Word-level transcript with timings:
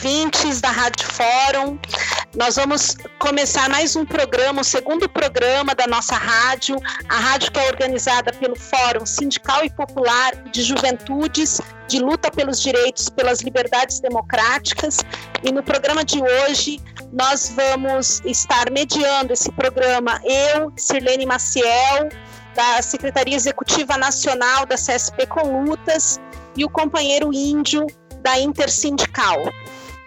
ouvintes 0.00 0.62
da 0.62 0.70
Rádio 0.70 1.06
Fórum. 1.12 1.78
Nós 2.34 2.56
vamos 2.56 2.96
começar 3.18 3.68
mais 3.68 3.94
um 3.96 4.06
programa, 4.06 4.62
o 4.62 4.64
segundo 4.64 5.06
programa 5.10 5.74
da 5.74 5.86
nossa 5.86 6.14
rádio, 6.14 6.78
a 7.06 7.16
rádio 7.16 7.52
que 7.52 7.60
é 7.60 7.68
organizada 7.68 8.32
pelo 8.32 8.56
Fórum 8.56 9.04
Sindical 9.04 9.62
e 9.62 9.68
Popular 9.68 10.36
de 10.50 10.62
Juventudes 10.62 11.60
de 11.86 11.98
Luta 11.98 12.30
pelos 12.30 12.62
Direitos, 12.62 13.10
pelas 13.10 13.42
Liberdades 13.42 14.00
Democráticas. 14.00 15.00
E 15.42 15.52
no 15.52 15.62
programa 15.62 16.02
de 16.02 16.18
hoje 16.22 16.80
nós 17.12 17.52
vamos 17.54 18.22
estar 18.24 18.70
mediando 18.70 19.34
esse 19.34 19.52
programa 19.52 20.18
eu, 20.24 20.72
Sirlene 20.78 21.26
Maciel, 21.26 22.08
da 22.54 22.80
Secretaria 22.80 23.36
Executiva 23.36 23.98
Nacional 23.98 24.64
da 24.64 24.76
CSP 24.76 25.26
com 25.26 25.62
Lutas, 25.62 26.18
e 26.56 26.64
o 26.64 26.70
companheiro 26.70 27.32
índio 27.34 27.86
da 28.22 28.38
Intersindical. 28.38 29.36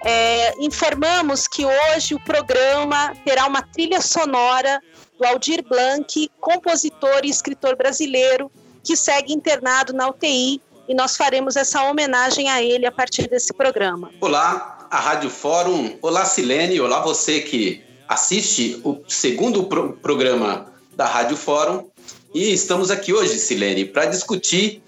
É, 0.05 0.53
informamos 0.59 1.48
que 1.48 1.66
hoje 1.66 2.13
o 2.13 2.20
programa 2.20 3.16
terá 3.25 3.48
uma 3.48 3.62
trilha 3.62 4.02
sonora 4.02 4.81
do 5.17 5.26
Aldir 5.26 5.63
Blanc, 5.63 6.29
compositor 6.41 7.21
e 7.23 7.29
escritor 7.29 7.77
brasileiro, 7.77 8.52
que 8.84 8.98
segue 8.98 9.34
internado 9.34 9.93
na 9.93 10.09
UTI, 10.09 10.62
e 10.89 10.93
nós 10.93 11.16
faremos 11.16 11.55
essa 11.55 11.84
homenagem 11.84 12.49
a 12.49 12.62
ele 12.62 12.85
a 12.85 12.91
partir 12.91 13.29
desse 13.29 13.53
programa. 13.53 14.12
Olá, 14.20 14.88
a 14.91 14.99
Rádio 14.99 15.29
Fórum. 15.29 15.98
Olá, 16.02 16.26
Silene. 16.26 16.81
Olá, 16.81 16.99
você 16.99 17.40
que 17.40 17.81
assiste 18.07 18.81
o 18.84 19.01
segundo 19.07 19.63
pro 19.63 19.93
programa 19.93 20.67
da 20.93 21.05
Rádio 21.05 21.38
Fórum. 21.38 21.88
E 22.34 22.51
estamos 22.51 22.91
aqui 22.91 23.13
hoje, 23.13 23.40
Silene, 23.40 23.85
para 23.85 24.05
discutir 24.07 24.82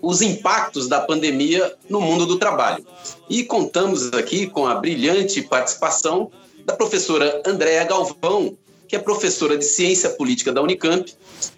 os 0.00 0.22
impactos 0.22 0.88
da 0.88 1.00
pandemia 1.00 1.74
no 1.88 2.00
mundo 2.00 2.26
do 2.26 2.38
trabalho. 2.38 2.84
E 3.28 3.44
contamos 3.44 4.12
aqui 4.12 4.46
com 4.46 4.66
a 4.66 4.74
brilhante 4.76 5.42
participação 5.42 6.30
da 6.64 6.74
professora 6.74 7.42
Andréa 7.46 7.84
Galvão, 7.84 8.56
que 8.86 8.96
é 8.96 8.98
professora 8.98 9.56
de 9.56 9.64
Ciência 9.64 10.10
Política 10.10 10.52
da 10.52 10.62
Unicamp, 10.62 11.12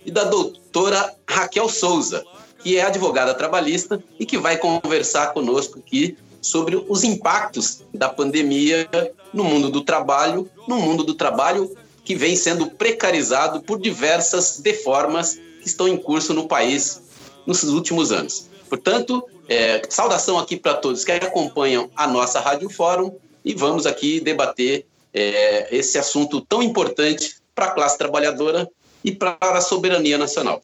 e 0.04 0.10
da 0.10 0.24
doutora 0.24 1.14
Raquel 1.28 1.68
Souza, 1.68 2.24
que 2.62 2.76
é 2.76 2.82
advogada 2.82 3.34
trabalhista 3.34 4.02
e 4.18 4.26
que 4.26 4.38
vai 4.38 4.56
conversar 4.56 5.32
conosco 5.32 5.78
aqui 5.78 6.16
sobre 6.40 6.76
os 6.88 7.04
impactos 7.04 7.82
da 7.92 8.08
pandemia 8.08 8.88
no 9.32 9.44
mundo 9.44 9.70
do 9.70 9.82
trabalho, 9.82 10.48
no 10.66 10.78
mundo 10.78 11.04
do 11.04 11.14
trabalho 11.14 11.70
que 12.04 12.14
vem 12.14 12.34
sendo 12.34 12.66
precarizado 12.70 13.60
por 13.60 13.78
diversas 13.78 14.58
deformas 14.58 15.34
que 15.60 15.68
estão 15.68 15.86
em 15.86 15.96
curso 15.96 16.32
no 16.32 16.48
país 16.48 17.02
nos 17.46 17.62
últimos 17.64 18.12
anos. 18.12 18.48
Portanto, 18.68 19.26
é, 19.48 19.82
saudação 19.88 20.38
aqui 20.38 20.56
para 20.56 20.74
todos 20.74 21.04
que 21.04 21.12
acompanham 21.12 21.90
a 21.96 22.06
nossa 22.06 22.40
Rádio 22.40 22.70
Fórum 22.70 23.16
e 23.44 23.54
vamos 23.54 23.86
aqui 23.86 24.20
debater 24.20 24.86
é, 25.12 25.74
esse 25.74 25.98
assunto 25.98 26.40
tão 26.40 26.62
importante 26.62 27.36
para 27.54 27.66
a 27.66 27.70
classe 27.70 27.98
trabalhadora 27.98 28.68
e 29.04 29.10
para 29.10 29.36
a 29.40 29.60
soberania 29.60 30.16
nacional. 30.16 30.62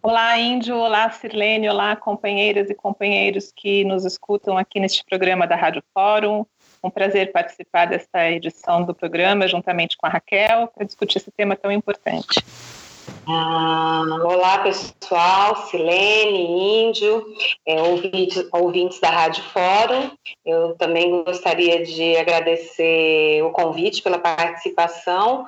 Olá, 0.00 0.38
Índio. 0.38 0.76
Olá, 0.76 1.10
Sirlene. 1.10 1.68
Olá, 1.68 1.96
companheiras 1.96 2.70
e 2.70 2.74
companheiros 2.74 3.52
que 3.54 3.84
nos 3.84 4.04
escutam 4.04 4.56
aqui 4.56 4.78
neste 4.78 5.04
programa 5.04 5.46
da 5.46 5.56
Rádio 5.56 5.82
Fórum. 5.92 6.46
Um 6.82 6.90
prazer 6.90 7.32
participar 7.32 7.86
desta 7.86 8.30
edição 8.30 8.84
do 8.84 8.94
programa, 8.94 9.48
juntamente 9.48 9.96
com 9.96 10.06
a 10.06 10.10
Raquel, 10.10 10.68
para 10.68 10.86
discutir 10.86 11.18
esse 11.18 11.30
tema 11.32 11.56
tão 11.56 11.72
importante. 11.72 12.44
Ah, 13.26 14.04
olá, 14.24 14.58
pessoal, 14.60 15.66
Silene, 15.66 16.88
Índio, 16.88 17.26
é, 17.66 17.80
ouvintes, 17.82 18.48
ouvintes 18.52 19.00
da 19.00 19.10
Rádio 19.10 19.44
Fórum. 19.44 20.10
Eu 20.44 20.74
também 20.76 21.22
gostaria 21.24 21.84
de 21.84 22.16
agradecer 22.16 23.42
o 23.44 23.50
convite 23.50 24.02
pela 24.02 24.18
participação, 24.18 25.44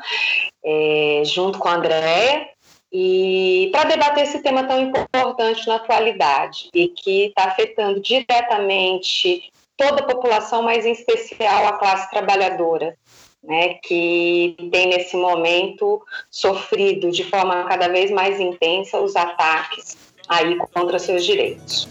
é, 0.65 1.22
junto 1.25 1.59
com 1.59 1.69
a 1.69 1.75
Andréia, 1.75 2.49
e 2.93 3.70
para 3.72 3.88
debater 3.88 4.25
esse 4.25 4.43
tema 4.43 4.65
tão 4.65 4.81
importante 4.81 5.66
na 5.66 5.76
atualidade 5.76 6.69
e 6.75 6.88
que 6.88 7.26
está 7.26 7.44
afetando 7.44 8.00
diretamente 8.00 9.50
toda 9.76 10.03
a 10.03 10.06
população, 10.06 10.62
mas 10.62 10.84
em 10.84 10.93
especial 10.93 11.66
a 11.66 11.78
classe 11.78 12.10
trabalhadora 12.10 12.94
né, 13.43 13.75
que 13.83 14.56
tem 14.71 14.89
nesse 14.89 15.17
momento 15.17 16.03
sofrido 16.31 17.11
de 17.11 17.25
forma 17.25 17.65
cada 17.65 17.89
vez 17.89 18.11
mais 18.11 18.39
intensa 18.39 19.01
os 19.01 19.17
ataques 19.17 19.97
aí 20.28 20.56
contra 20.73 20.99
seus 20.99 21.25
direitos. 21.25 21.89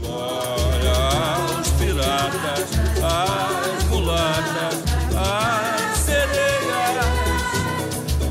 Glória 0.00 0.90
aos 0.90 1.68
piratas, 1.70 2.70
às 3.02 3.84
mulatas, 3.84 4.84
às 5.16 5.96
sereias. 5.96 7.06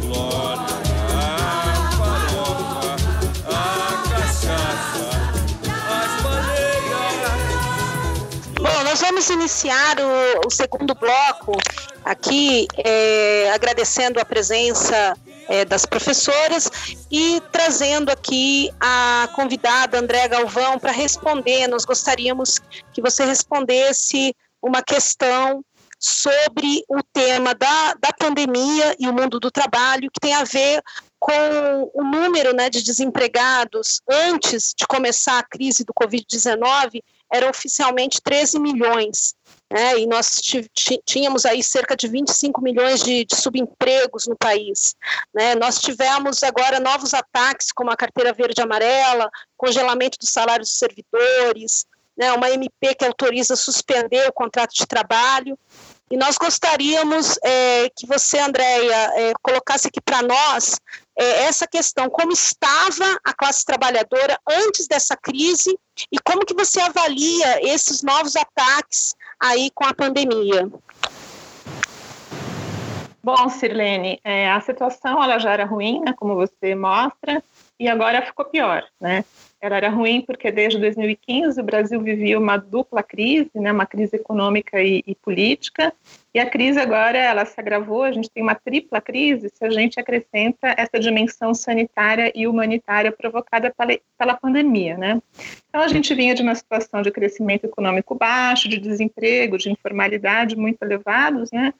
Glória 0.05 0.65
à 1.15 1.91
farofa, 1.97 2.95
à 3.47 3.59
cachaça, 4.09 5.09
às 5.89 6.21
baleias. 6.21 7.29
Bom, 8.55 8.83
nós 8.83 9.01
vamos 9.01 9.29
iniciar 9.29 9.95
o, 9.99 10.45
o 10.45 10.49
segundo 10.51 10.93
bloco 10.93 11.53
aqui 12.09 12.67
é, 12.75 13.51
agradecendo 13.51 14.19
a 14.19 14.25
presença 14.25 15.15
é, 15.47 15.63
das 15.63 15.85
professoras 15.85 16.67
e 17.11 17.39
trazendo 17.51 18.09
aqui 18.09 18.71
a 18.79 19.29
convidada 19.35 19.99
André 19.99 20.27
Galvão 20.27 20.79
para 20.79 20.91
responder. 20.91 21.67
Nós 21.67 21.85
gostaríamos 21.85 22.59
que 22.91 22.99
você 23.01 23.23
respondesse 23.25 24.35
uma 24.59 24.81
questão 24.81 25.63
sobre 25.99 26.83
o 26.89 27.03
tema 27.13 27.53
da, 27.53 27.93
da 27.93 28.11
pandemia 28.11 28.95
e 28.97 29.07
o 29.07 29.13
mundo 29.13 29.39
do 29.39 29.51
trabalho, 29.51 30.09
que 30.11 30.19
tem 30.19 30.33
a 30.33 30.43
ver 30.43 30.81
com 31.19 31.91
o 31.93 32.03
número 32.03 32.55
né, 32.55 32.71
de 32.71 32.81
desempregados 32.81 34.01
antes 34.09 34.73
de 34.75 34.87
começar 34.87 35.37
a 35.37 35.43
crise 35.43 35.83
do 35.83 35.93
Covid-19, 35.93 37.03
era 37.31 37.49
oficialmente 37.49 38.19
13 38.21 38.57
milhões 38.59 39.35
né, 39.71 39.99
e 39.99 40.07
nós 40.07 40.41
tínhamos 41.05 41.45
aí 41.45 41.61
cerca 41.61 41.95
de 41.95 42.07
25 42.07 42.61
milhões 42.61 43.03
de, 43.03 43.23
de 43.23 43.35
subempregos 43.35 44.25
no 44.25 44.35
país. 44.35 44.95
Né, 45.33 45.55
nós 45.55 45.79
tivemos 45.79 46.41
agora 46.43 46.79
novos 46.79 47.13
ataques, 47.13 47.71
como 47.71 47.91
a 47.91 47.97
carteira 47.97 48.33
verde 48.33 48.59
e 48.59 48.63
amarela, 48.63 49.29
congelamento 49.55 50.17
dos 50.17 50.29
salários 50.29 50.69
dos 50.69 50.79
servidores, 50.79 51.85
né, 52.17 52.33
uma 52.33 52.49
MP 52.49 52.95
que 52.95 53.05
autoriza 53.05 53.55
suspender 53.55 54.27
o 54.27 54.33
contrato 54.33 54.73
de 54.73 54.85
trabalho. 54.87 55.57
E 56.11 56.17
nós 56.17 56.37
gostaríamos 56.37 57.37
é, 57.43 57.87
que 57.95 58.07
você, 58.07 58.39
Andréia, 58.39 59.11
é, 59.15 59.33
colocasse 59.43 59.87
aqui 59.87 60.01
para 60.01 60.23
nós 60.23 60.79
é, 61.15 61.43
essa 61.43 61.67
questão, 61.67 62.09
como 62.09 62.31
estava 62.31 63.19
a 63.23 63.31
classe 63.31 63.63
trabalhadora 63.63 64.39
antes 64.49 64.87
dessa 64.87 65.15
crise 65.15 65.77
e 66.11 66.17
como 66.19 66.45
que 66.45 66.55
você 66.55 66.81
avalia 66.81 67.71
esses 67.71 68.01
novos 68.01 68.35
ataques 68.35 69.13
aí 69.39 69.71
com 69.73 69.85
a 69.85 69.93
pandemia. 69.93 70.69
Bom, 73.21 73.49
Sirlene, 73.49 74.19
é, 74.23 74.49
a 74.49 74.59
situação 74.61 75.21
ela 75.21 75.37
já 75.39 75.51
era 75.51 75.65
ruim, 75.65 75.99
né, 76.01 76.13
como 76.13 76.35
você 76.35 76.73
mostra, 76.73 77.43
e 77.79 77.87
agora 77.87 78.25
ficou 78.25 78.45
pior, 78.45 78.83
né? 78.99 79.23
Ela 79.61 79.75
era 79.75 79.89
ruim 79.89 80.21
porque 80.21 80.51
desde 80.51 80.79
2015 80.79 81.59
o 81.59 81.63
Brasil 81.63 82.01
vivia 82.01 82.39
uma 82.39 82.55
dupla 82.57 83.03
crise, 83.03 83.51
né, 83.55 83.71
uma 83.71 83.85
crise 83.85 84.15
econômica 84.15 84.81
e, 84.81 85.03
e 85.05 85.15
política, 85.15 85.93
e 86.39 86.41
a 86.41 86.49
crise 86.49 86.79
agora 86.79 87.17
ela 87.17 87.43
se 87.43 87.59
agravou, 87.59 88.03
a 88.03 88.13
gente 88.13 88.29
tem 88.29 88.41
uma 88.41 88.55
tripla 88.55 89.01
crise 89.01 89.49
se 89.49 89.65
a 89.65 89.69
gente 89.69 89.99
acrescenta 89.99 90.73
essa 90.77 90.97
dimensão 90.97 91.53
sanitária 91.53 92.31
e 92.33 92.47
humanitária 92.47 93.11
provocada 93.11 93.73
pela, 93.77 93.99
pela 94.17 94.33
pandemia, 94.35 94.97
né? 94.97 95.21
Então 95.67 95.81
a 95.81 95.87
gente 95.89 96.15
vinha 96.15 96.33
de 96.33 96.41
uma 96.41 96.55
situação 96.55 97.01
de 97.01 97.11
crescimento 97.11 97.65
econômico 97.65 98.15
baixo, 98.15 98.69
de 98.69 98.79
desemprego, 98.79 99.57
de 99.57 99.69
informalidade 99.69 100.55
muito 100.55 100.81
elevados, 100.81 101.51
né? 101.51 101.73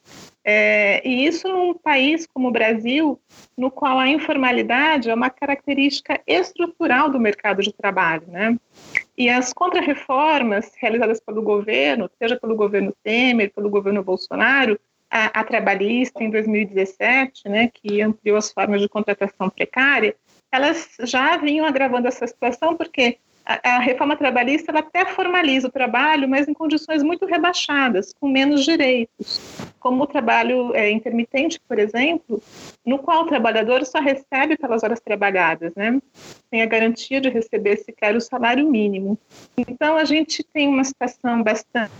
É, 0.51 1.07
e 1.07 1.27
isso 1.27 1.47
num 1.47 1.75
país 1.75 2.25
como 2.25 2.47
o 2.47 2.51
Brasil, 2.51 3.21
no 3.55 3.69
qual 3.69 3.99
a 3.99 4.07
informalidade 4.07 5.07
é 5.07 5.13
uma 5.13 5.29
característica 5.29 6.19
estrutural 6.25 7.07
do 7.07 7.19
mercado 7.19 7.61
de 7.61 7.71
trabalho, 7.71 8.23
né? 8.27 8.57
E 9.15 9.29
as 9.29 9.53
contrarreformas 9.53 10.71
realizadas 10.81 11.19
pelo 11.19 11.43
governo, 11.43 12.09
seja 12.17 12.35
pelo 12.35 12.55
governo 12.55 12.95
Temer, 13.03 13.53
pelo 13.53 13.69
governo 13.69 14.03
Bolsonaro, 14.03 14.79
a, 15.07 15.39
a 15.39 15.43
trabalhista 15.43 16.23
em 16.23 16.31
2017, 16.31 17.47
né, 17.47 17.69
que 17.71 18.01
ampliou 18.01 18.35
as 18.35 18.51
formas 18.51 18.81
de 18.81 18.89
contratação 18.89 19.51
precária, 19.51 20.15
elas 20.51 20.97
já 21.03 21.37
vinham 21.37 21.63
agravando 21.63 22.07
essa 22.07 22.25
situação 22.25 22.75
porque 22.75 23.19
a, 23.63 23.79
reforma 23.79 24.15
trabalhista 24.15 24.71
ela 24.71 24.81
até 24.81 25.05
formaliza 25.05 25.67
o 25.67 25.71
trabalho, 25.71 26.29
mas 26.29 26.47
em 26.47 26.53
condições 26.53 27.01
muito 27.01 27.25
rebaixadas, 27.25 28.13
com 28.19 28.27
menos 28.27 28.63
direitos, 28.63 29.41
como 29.79 30.03
o 30.03 30.07
trabalho 30.07 30.75
é, 30.75 30.91
intermitente, 30.91 31.59
por 31.67 31.79
exemplo, 31.79 32.41
no 32.85 32.99
qual 32.99 33.23
o 33.23 33.27
trabalhador 33.27 33.83
só 33.85 33.99
recebe 33.99 34.55
pelas 34.55 34.83
horas 34.83 34.99
trabalhadas, 34.99 35.73
né? 35.75 35.99
Tem 36.51 36.61
a 36.61 36.67
garantia 36.67 37.19
de 37.19 37.29
receber 37.29 37.77
sequer 37.77 38.15
o 38.15 38.21
salário 38.21 38.69
mínimo. 38.69 39.17
Então 39.57 39.97
a 39.97 40.05
gente 40.05 40.43
tem 40.43 40.67
uma 40.67 40.83
situação 40.83 41.41
bastante 41.41 41.91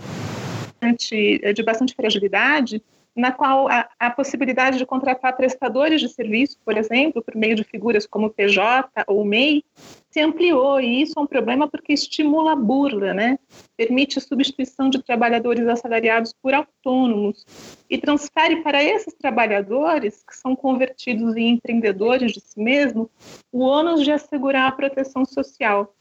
de 1.52 1.62
bastante 1.64 1.94
fragilidade, 1.94 2.80
na 3.14 3.32
qual 3.32 3.68
a, 3.68 3.88
a, 3.98 4.10
possibilidade 4.10 4.78
de 4.78 4.86
contratar 4.86 5.36
prestadores 5.36 6.00
de 6.00 6.08
serviço, 6.08 6.56
por 6.64 6.76
exemplo, 6.76 7.22
por 7.22 7.34
meio 7.34 7.56
de 7.56 7.64
figuras 7.64 8.06
como 8.06 8.30
PJ 8.30 8.88
ou 9.06 9.24
MEI, 9.24 9.64
se 10.10 10.20
ampliou, 10.20 10.80
e 10.80 11.02
isso 11.02 11.14
é 11.16 11.22
um 11.22 11.26
problema 11.26 11.68
porque 11.68 11.92
estimula 11.92 12.52
a 12.52 12.56
burla, 12.56 13.14
né? 13.14 13.38
permite 13.76 14.18
a 14.18 14.20
substituição 14.20 14.90
de 14.90 15.02
trabalhadores 15.02 15.66
assalariados 15.68 16.34
por 16.42 16.52
autônomos 16.52 17.46
e 17.88 17.96
transfere 17.96 18.56
para 18.62 18.82
esses 18.82 19.14
trabalhadores, 19.14 20.22
que 20.22 20.36
são 20.36 20.56
convertidos 20.56 21.36
em 21.36 21.50
empreendedores 21.50 22.32
de 22.32 22.40
si 22.40 22.60
mesmo, 22.60 23.08
o 23.52 23.60
ônus 23.60 24.02
de 24.02 24.10
assegurar 24.10 24.68
a 24.68 24.72
proteção 24.72 25.24
social. 25.24 25.94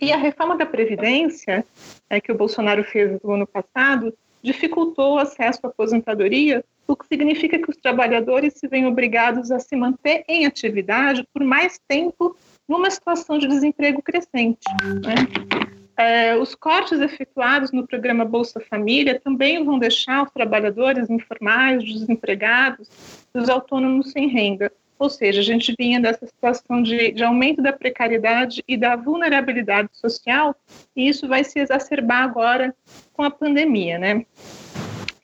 E 0.00 0.12
a 0.12 0.16
reforma 0.16 0.56
da 0.56 0.64
Previdência, 0.64 1.66
é, 2.08 2.20
que 2.20 2.32
o 2.32 2.36
Bolsonaro 2.36 2.84
fez 2.84 3.20
no 3.22 3.32
ano 3.32 3.46
passado, 3.46 4.16
dificultou 4.42 5.14
o 5.14 5.18
acesso 5.18 5.60
à 5.64 5.68
aposentadoria, 5.68 6.64
o 6.86 6.96
que 6.96 7.06
significa 7.06 7.58
que 7.58 7.70
os 7.70 7.76
trabalhadores 7.76 8.54
se 8.54 8.66
veem 8.66 8.86
obrigados 8.86 9.50
a 9.50 9.58
se 9.58 9.76
manter 9.76 10.24
em 10.28 10.46
atividade 10.46 11.26
por 11.32 11.44
mais 11.44 11.78
tempo 11.88 12.36
numa 12.68 12.90
situação 12.90 13.38
de 13.38 13.46
desemprego 13.46 14.02
crescente. 14.02 14.64
Né? 15.04 15.62
É, 15.96 16.36
os 16.36 16.54
cortes 16.54 17.00
efetuados 17.00 17.70
no 17.70 17.86
programa 17.86 18.24
Bolsa 18.24 18.60
Família 18.60 19.20
também 19.20 19.62
vão 19.64 19.78
deixar 19.78 20.22
os 20.22 20.30
trabalhadores 20.30 21.10
informais, 21.10 21.82
os 21.82 22.00
desempregados, 22.00 22.88
os 23.34 23.48
autônomos 23.48 24.10
sem 24.10 24.28
renda. 24.28 24.72
Ou 24.98 25.10
seja, 25.10 25.40
a 25.40 25.44
gente 25.44 25.74
vinha 25.76 26.00
dessa 26.00 26.24
situação 26.26 26.82
de, 26.82 27.12
de, 27.12 27.24
aumento 27.24 27.60
da 27.60 27.72
precariedade 27.72 28.62
e 28.68 28.76
da 28.76 28.94
vulnerabilidade 28.94 29.88
social, 29.92 30.54
e 30.94 31.08
isso 31.08 31.26
vai 31.26 31.42
se 31.42 31.58
exacerbar 31.58 32.22
agora 32.22 32.74
com 33.12 33.24
a 33.24 33.30
pandemia, 33.30 33.98
né? 33.98 34.24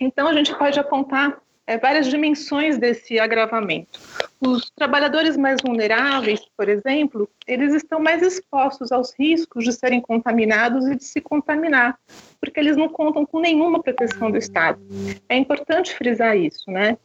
Então, 0.00 0.26
a 0.26 0.35
gente 0.35 0.52
pode 0.56 0.79
apontar 0.81 1.38
é, 1.67 1.79
várias 1.79 2.08
dimensões 2.08 2.76
desse 2.76 3.20
agravamento. 3.20 4.00
Os 4.40 4.70
trabalhadores 4.70 5.37
mais 5.37 5.58
vulneráveis, 5.64 6.40
por 6.56 6.69
exemplo, 6.69 7.29
eles 7.44 7.75
estão 7.75 7.99
mais 7.99 8.23
expostos 8.23 8.93
aos 8.93 9.12
riscos 9.19 9.64
de 9.64 9.73
serem 9.73 10.00
contaminados 10.00 10.87
e 10.87 10.94
de 10.94 11.02
se 11.02 11.20
contaminar, 11.20 11.99
porque 12.40 12.61
eles 12.61 12.76
não 12.76 12.88
contam 12.88 13.26
com 13.26 13.40
nenhuma 13.40 13.82
proteção 13.82 14.31
do 14.31 14.38
Estado. 14.38 14.81
É 15.29 15.37
importante 15.37 15.93
frisar 15.93 16.37
isso, 16.37 16.70
né? 16.70 16.96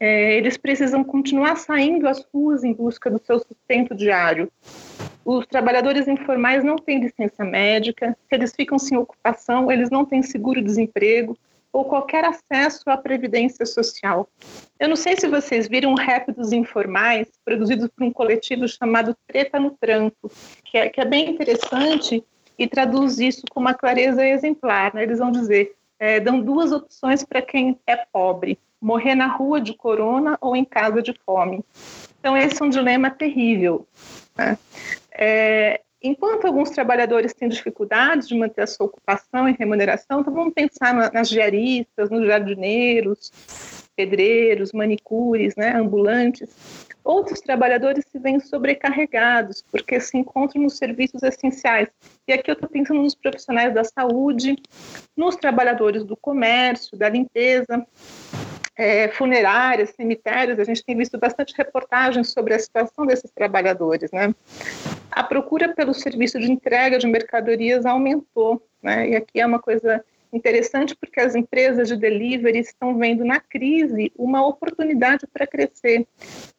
É, 0.00 0.36
eles 0.36 0.56
precisam 0.56 1.04
continuar 1.04 1.56
saindo 1.56 2.08
às 2.08 2.26
ruas 2.34 2.64
em 2.64 2.72
busca 2.72 3.08
do 3.08 3.20
seu 3.24 3.38
sustento 3.38 3.94
diário. 3.94 4.50
Os 5.24 5.46
trabalhadores 5.46 6.08
informais 6.08 6.64
não 6.64 6.76
têm 6.76 6.98
licença 6.98 7.44
médica, 7.44 8.16
se 8.28 8.34
eles 8.34 8.52
ficam 8.52 8.80
sem 8.80 8.98
ocupação, 8.98 9.70
eles 9.70 9.90
não 9.90 10.04
têm 10.04 10.22
seguro-desemprego, 10.22 11.38
ou 11.72 11.84
qualquer 11.84 12.24
acesso 12.24 12.82
à 12.86 12.96
previdência 12.96 13.64
social. 13.64 14.28
Eu 14.78 14.88
não 14.88 14.96
sei 14.96 15.16
se 15.16 15.28
vocês 15.28 15.68
viram 15.68 15.92
um 15.92 15.94
rap 15.94 16.32
dos 16.32 16.52
informais, 16.52 17.28
produzido 17.44 17.88
por 17.88 18.04
um 18.04 18.12
coletivo 18.12 18.66
chamado 18.66 19.16
Treta 19.26 19.60
no 19.60 19.70
Tranco, 19.70 20.30
que 20.64 20.76
é, 20.76 20.88
que 20.88 21.00
é 21.00 21.04
bem 21.04 21.30
interessante 21.30 22.24
e 22.58 22.66
traduz 22.66 23.18
isso 23.18 23.42
com 23.50 23.60
uma 23.60 23.74
clareza 23.74 24.26
exemplar. 24.26 24.92
Né? 24.94 25.04
Eles 25.04 25.18
vão 25.18 25.30
dizer, 25.30 25.74
é, 25.98 26.18
dão 26.18 26.40
duas 26.40 26.72
opções 26.72 27.24
para 27.24 27.40
quem 27.40 27.78
é 27.86 27.96
pobre, 27.96 28.58
morrer 28.80 29.14
na 29.14 29.26
rua 29.26 29.60
de 29.60 29.74
corona 29.74 30.36
ou 30.40 30.56
em 30.56 30.64
casa 30.64 31.00
de 31.00 31.14
fome. 31.24 31.64
Então 32.18 32.36
esse 32.36 32.60
é 32.60 32.64
um 32.64 32.70
dilema 32.70 33.10
terrível. 33.10 33.86
Né? 34.36 34.58
É, 35.12 35.80
Enquanto 36.02 36.46
alguns 36.46 36.70
trabalhadores 36.70 37.34
têm 37.34 37.48
dificuldades 37.48 38.26
de 38.26 38.34
manter 38.34 38.62
a 38.62 38.66
sua 38.66 38.86
ocupação 38.86 39.46
e 39.48 39.52
remuneração, 39.52 40.20
então 40.20 40.32
vamos 40.32 40.54
pensar 40.54 41.12
nas 41.12 41.28
diaristas, 41.28 42.08
nos 42.08 42.26
jardineiros, 42.26 43.30
pedreiros, 43.94 44.72
manicures, 44.72 45.54
né, 45.56 45.76
ambulantes. 45.76 46.48
Outros 47.04 47.40
trabalhadores 47.40 48.06
se 48.10 48.18
veem 48.18 48.40
sobrecarregados 48.40 49.62
porque 49.70 50.00
se 50.00 50.16
encontram 50.16 50.62
nos 50.62 50.78
serviços 50.78 51.22
essenciais. 51.22 51.88
E 52.26 52.32
aqui 52.32 52.50
eu 52.50 52.54
estou 52.54 52.68
pensando 52.68 53.02
nos 53.02 53.14
profissionais 53.14 53.74
da 53.74 53.84
saúde, 53.84 54.56
nos 55.14 55.36
trabalhadores 55.36 56.02
do 56.02 56.16
comércio, 56.16 56.96
da 56.96 57.10
limpeza, 57.10 57.86
é, 58.74 59.08
funerárias, 59.08 59.90
cemitérios, 59.90 60.58
a 60.58 60.64
gente 60.64 60.82
tem 60.82 60.96
visto 60.96 61.18
bastante 61.18 61.54
reportagens 61.54 62.30
sobre 62.30 62.54
a 62.54 62.58
situação 62.58 63.04
desses 63.04 63.30
trabalhadores, 63.30 64.10
né? 64.10 64.34
A 65.10 65.22
procura 65.22 65.74
pelo 65.74 65.92
serviço 65.92 66.38
de 66.38 66.50
entrega 66.50 66.98
de 66.98 67.06
mercadorias 67.06 67.84
aumentou, 67.84 68.62
né? 68.82 69.10
E 69.10 69.16
aqui 69.16 69.40
é 69.40 69.46
uma 69.46 69.58
coisa 69.58 70.04
interessante 70.32 70.94
porque 70.94 71.20
as 71.20 71.34
empresas 71.34 71.88
de 71.88 71.96
delivery 71.96 72.60
estão 72.60 72.96
vendo 72.96 73.24
na 73.24 73.40
crise 73.40 74.12
uma 74.16 74.46
oportunidade 74.46 75.26
para 75.26 75.46
crescer. 75.46 76.06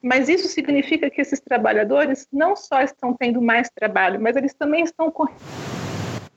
Mas 0.02 0.28
isso 0.28 0.48
significa 0.48 1.10
que 1.10 1.22
esses 1.22 1.40
trabalhadores 1.40 2.28
não 2.32 2.56
só 2.56 2.82
estão 2.82 3.14
tendo 3.14 3.42
mais 3.42 3.70
trabalho, 3.70 4.20
mas 4.20 4.36
eles 4.36 4.54
também 4.54 4.84
estão 4.84 5.10
correndo 5.10 5.71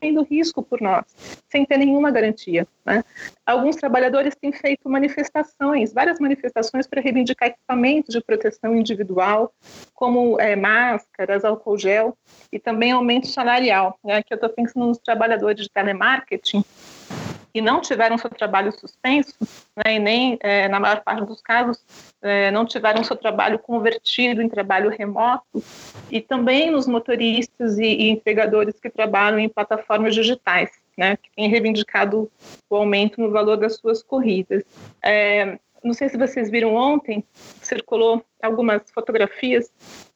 correndo 0.04 0.22
risco 0.22 0.62
por 0.62 0.80
nós, 0.80 1.04
sem 1.48 1.64
ter 1.64 1.78
nenhuma 1.78 2.10
garantia. 2.10 2.66
Né? 2.84 3.02
Alguns 3.46 3.76
trabalhadores 3.76 4.34
têm 4.34 4.52
feito 4.52 4.88
manifestações, 4.88 5.92
várias 5.94 6.20
manifestações 6.20 6.86
para 6.86 7.00
reivindicar 7.00 7.48
equipamentos 7.48 8.14
de 8.14 8.20
proteção 8.20 8.76
individual, 8.76 9.52
como 9.94 10.38
é, 10.38 10.54
máscaras, 10.54 11.44
álcool 11.44 11.78
gel 11.78 12.16
e 12.52 12.58
também 12.58 12.92
aumento 12.92 13.26
salarial. 13.28 13.98
Né? 14.04 14.16
Aqui 14.16 14.34
eu 14.34 14.36
estou 14.36 14.50
pensando 14.50 14.86
nos 14.86 14.98
trabalhadores 14.98 15.62
de 15.62 15.70
telemarketing, 15.70 16.62
que 17.54 17.62
não 17.62 17.80
tiveram 17.80 18.18
seu 18.18 18.28
trabalho 18.28 18.72
suspenso, 18.72 19.32
né, 19.76 19.94
e 19.94 19.98
nem, 20.00 20.36
é, 20.40 20.66
na 20.66 20.80
maior 20.80 21.04
parte 21.04 21.24
dos 21.24 21.40
casos, 21.40 21.80
é, 22.20 22.50
não 22.50 22.66
tiveram 22.66 23.04
seu 23.04 23.14
trabalho 23.14 23.60
convertido 23.60 24.42
em 24.42 24.48
trabalho 24.48 24.90
remoto, 24.90 25.62
e 26.10 26.20
também 26.20 26.72
nos 26.72 26.88
motoristas 26.88 27.78
e, 27.78 27.84
e 27.84 28.10
empregadores 28.10 28.80
que 28.80 28.90
trabalham 28.90 29.38
em 29.38 29.48
plataformas 29.48 30.16
digitais, 30.16 30.68
né, 30.98 31.16
que 31.16 31.30
têm 31.36 31.48
reivindicado 31.48 32.28
o 32.68 32.74
aumento 32.74 33.20
no 33.20 33.30
valor 33.30 33.56
das 33.56 33.76
suas 33.76 34.02
corridas. 34.02 34.64
É, 35.00 35.56
não 35.84 35.92
sei 35.92 36.08
se 36.08 36.18
vocês 36.18 36.50
viram 36.50 36.74
ontem, 36.74 37.24
circulou 37.62 38.24
algumas 38.42 38.82
fotografias 38.90 39.70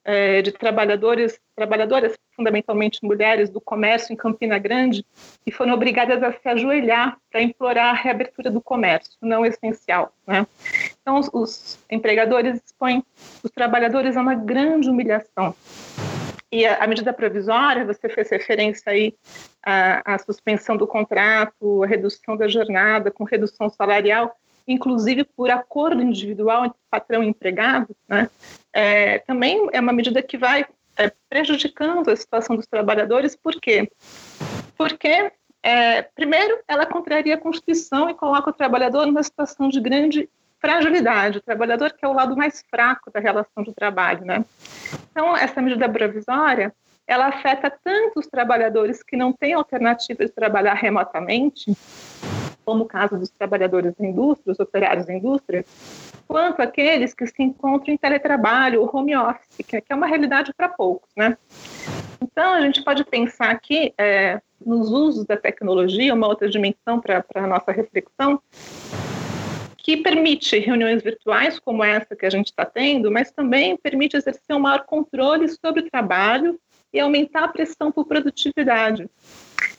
é, 0.04 0.42
de 0.42 0.52
trabalhadores, 0.52 1.38
trabalhadoras, 1.54 2.14
fundamentalmente 2.34 3.00
mulheres, 3.02 3.50
do 3.50 3.60
comércio 3.60 4.12
em 4.12 4.16
Campina 4.16 4.58
Grande, 4.58 5.04
que 5.44 5.50
foram 5.50 5.74
obrigadas 5.74 6.22
a 6.22 6.32
se 6.32 6.48
ajoelhar 6.48 7.18
para 7.30 7.42
implorar 7.42 7.90
a 7.90 8.00
reabertura 8.00 8.50
do 8.50 8.60
comércio, 8.60 9.12
não 9.20 9.44
essencial. 9.44 10.12
Né? 10.26 10.46
Então, 11.00 11.18
os, 11.18 11.28
os 11.32 11.78
empregadores 11.90 12.62
expõem 12.64 13.04
os 13.42 13.50
trabalhadores 13.50 14.16
a 14.16 14.22
uma 14.22 14.34
grande 14.34 14.88
humilhação. 14.88 15.54
E 16.50 16.64
a, 16.64 16.82
a, 16.82 16.86
medida 16.86 17.12
provisória, 17.12 17.84
você 17.84 18.08
fez 18.08 18.30
referência 18.30 18.90
aí 18.90 19.14
à, 19.62 20.14
à 20.14 20.18
suspensão 20.18 20.76
do 20.76 20.86
contrato, 20.86 21.82
a 21.82 21.86
redução 21.86 22.36
da 22.36 22.48
jornada 22.48 23.10
com 23.10 23.24
redução 23.24 23.68
salarial, 23.68 24.34
inclusive 24.66 25.24
por 25.24 25.50
acordo 25.50 26.02
individual 26.02 26.66
entre 26.66 26.78
patrão 26.90 27.22
e 27.22 27.28
empregado, 27.28 27.94
né, 28.08 28.30
é, 28.78 29.18
também 29.18 29.68
é 29.72 29.80
uma 29.80 29.92
medida 29.92 30.22
que 30.22 30.38
vai 30.38 30.64
é, 30.96 31.10
prejudicando 31.28 32.10
a 32.10 32.16
situação 32.16 32.54
dos 32.54 32.64
trabalhadores. 32.64 33.34
Por 33.34 33.60
quê? 33.60 33.90
Porque, 34.76 35.32
é, 35.64 36.02
primeiro, 36.02 36.60
ela 36.68 36.86
contraria 36.86 37.34
a 37.34 37.38
Constituição 37.38 38.08
e 38.08 38.14
coloca 38.14 38.50
o 38.50 38.52
trabalhador 38.52 39.04
numa 39.04 39.24
situação 39.24 39.68
de 39.68 39.80
grande 39.80 40.28
fragilidade, 40.60 41.38
o 41.38 41.42
trabalhador 41.42 41.92
que 41.92 42.04
é 42.04 42.08
o 42.08 42.12
lado 42.12 42.36
mais 42.36 42.64
fraco 42.70 43.10
da 43.10 43.18
relação 43.18 43.64
de 43.64 43.74
trabalho, 43.74 44.24
né? 44.24 44.44
Então, 45.10 45.36
essa 45.36 45.60
medida 45.60 45.88
provisória, 45.88 46.72
ela 47.04 47.26
afeta 47.26 47.76
tanto 47.82 48.20
os 48.20 48.28
trabalhadores 48.28 49.02
que 49.02 49.16
não 49.16 49.32
têm 49.32 49.54
alternativa 49.54 50.24
de 50.24 50.30
trabalhar 50.30 50.74
remotamente, 50.74 51.76
como 52.68 52.84
o 52.84 52.86
caso 52.86 53.16
dos 53.16 53.30
trabalhadores 53.30 53.94
da 53.94 54.06
indústria, 54.06 54.52
os 54.52 54.60
operários 54.60 55.06
da 55.06 55.14
indústria, 55.14 55.64
quanto 56.26 56.60
aqueles 56.60 57.14
que 57.14 57.26
se 57.26 57.42
encontram 57.42 57.94
em 57.94 57.96
teletrabalho 57.96 58.86
home 58.92 59.16
office, 59.16 59.56
que 59.66 59.82
é 59.88 59.94
uma 59.94 60.06
realidade 60.06 60.52
para 60.54 60.68
poucos, 60.68 61.08
né? 61.16 61.38
Então, 62.20 62.52
a 62.52 62.60
gente 62.60 62.84
pode 62.84 63.06
pensar 63.06 63.48
aqui 63.48 63.94
é, 63.96 64.38
nos 64.60 64.90
usos 64.90 65.24
da 65.24 65.34
tecnologia, 65.34 66.12
uma 66.12 66.28
outra 66.28 66.46
dimensão 66.46 67.00
para 67.00 67.24
a 67.36 67.46
nossa 67.46 67.72
reflexão, 67.72 68.38
que 69.78 69.96
permite 69.96 70.58
reuniões 70.58 71.02
virtuais 71.02 71.58
como 71.58 71.82
essa 71.82 72.14
que 72.14 72.26
a 72.26 72.30
gente 72.30 72.48
está 72.48 72.66
tendo, 72.66 73.10
mas 73.10 73.30
também 73.30 73.78
permite 73.78 74.14
exercer 74.14 74.54
um 74.54 74.60
maior 74.60 74.84
controle 74.84 75.48
sobre 75.48 75.80
o 75.80 75.90
trabalho 75.90 76.60
e 76.92 77.00
aumentar 77.00 77.44
a 77.44 77.48
pressão 77.48 77.90
por 77.90 78.04
produtividade. 78.04 79.08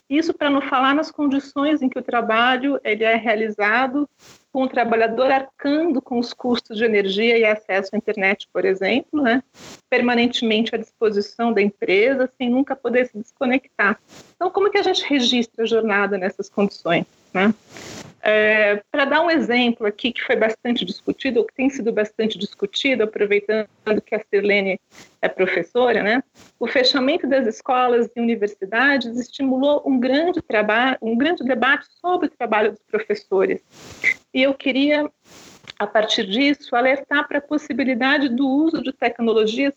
Isso 0.10 0.34
para 0.34 0.50
não 0.50 0.62
falar 0.62 0.96
nas 0.96 1.12
condições 1.12 1.82
em 1.82 1.90
que 1.90 2.00
o 2.00 2.04
trabalho 2.04 2.80
ele 2.84 3.04
é 3.04 3.16
realizado 3.16 4.10
com 4.52 4.64
o 4.64 4.68
trabalhador 4.68 5.32
arcando 5.32 6.02
com 6.02 6.18
os 6.18 6.34
custos 6.34 6.78
de 6.78 6.84
energia 6.84 7.38
e 7.38 7.46
acesso 7.46 7.92
à 7.94 7.98
internet, 7.98 8.50
por 8.52 8.66
exemplo, 8.66 9.22
né? 9.22 9.44
permanentemente 9.88 10.74
à 10.74 10.78
disposição 10.78 11.54
da 11.54 11.62
empresa, 11.62 12.30
sem 12.38 12.50
nunca 12.50 12.76
poder 12.76 13.08
se 13.08 13.18
desconectar. 13.18 14.00
Então, 14.36 14.50
como 14.50 14.72
que 14.72 14.78
a 14.80 14.84
gente 14.84 15.04
registra 15.08 15.64
a 15.64 15.68
jornada 15.68 16.18
nessas 16.18 16.50
condições? 16.50 17.06
Né? 17.34 17.54
É, 18.22 18.82
Para 18.92 19.06
dar 19.06 19.22
um 19.22 19.32
exemplo 19.32 19.88
aqui 19.88 20.12
que 20.12 20.22
foi 20.22 20.36
bastante 20.36 20.84
discutido, 20.84 21.40
ou 21.40 21.46
que 21.46 21.54
tem 21.54 21.70
sido 21.70 21.92
bastante 21.92 22.38
discutido, 22.38 23.04
aproveitando 23.04 23.68
que 24.06 24.14
a 24.14 24.22
Sirlene 24.30 24.80
é 25.22 25.30
professora, 25.30 26.04
né? 26.04 26.24
O 26.60 26.68
fechamento 26.68 27.28
das 27.28 27.48
escolas 27.48 28.10
e 28.16 28.20
universidades 28.20 29.18
estimulou 29.18 29.82
um 29.86 30.00
grande 30.00 30.42
trabalho, 30.42 30.98
um 31.02 31.18
grande 31.18 31.44
debate 31.44 31.88
sobre 32.02 32.28
o 32.28 32.30
trabalho 32.30 32.72
dos 32.72 32.84
professores. 32.84 33.62
E 34.34 34.44
eu 34.44 34.54
queria, 34.54 35.10
a 35.78 35.88
partir 35.88 36.26
disso, 36.26 36.76
alertar 36.76 37.28
para 37.28 37.38
a 37.38 37.42
possibilidade 37.42 38.28
do 38.30 38.48
uso 38.48 38.84
de 38.84 38.92
tecnologias 38.92 39.74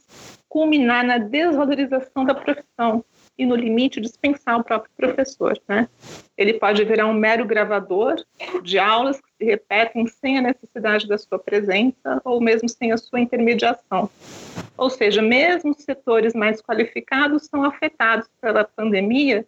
culminar 0.48 1.02
na 1.04 1.16
desvalorização 1.16 2.24
da 2.24 2.34
profissão 2.34 3.04
e, 3.36 3.46
no 3.46 3.54
limite, 3.54 4.00
dispensar 4.00 4.58
o 4.58 4.64
próprio 4.64 4.90
professor. 4.96 5.60
Né? 5.68 5.88
Ele 6.36 6.54
pode 6.54 6.84
virar 6.84 7.06
um 7.06 7.14
mero 7.14 7.44
gravador 7.44 8.16
de 8.62 8.78
aulas 8.78 9.20
que 9.20 9.31
se 9.42 9.44
repetem 9.44 10.06
sem 10.06 10.38
a 10.38 10.42
necessidade 10.42 11.08
da 11.08 11.18
sua 11.18 11.38
presença 11.38 12.20
ou 12.24 12.40
mesmo 12.40 12.68
sem 12.68 12.92
a 12.92 12.96
sua 12.96 13.18
intermediação. 13.20 14.08
Ou 14.78 14.88
seja, 14.88 15.20
mesmo 15.20 15.74
setores 15.74 16.32
mais 16.32 16.62
qualificados 16.62 17.46
são 17.46 17.64
afetados 17.64 18.28
pela 18.40 18.64
pandemia 18.64 19.44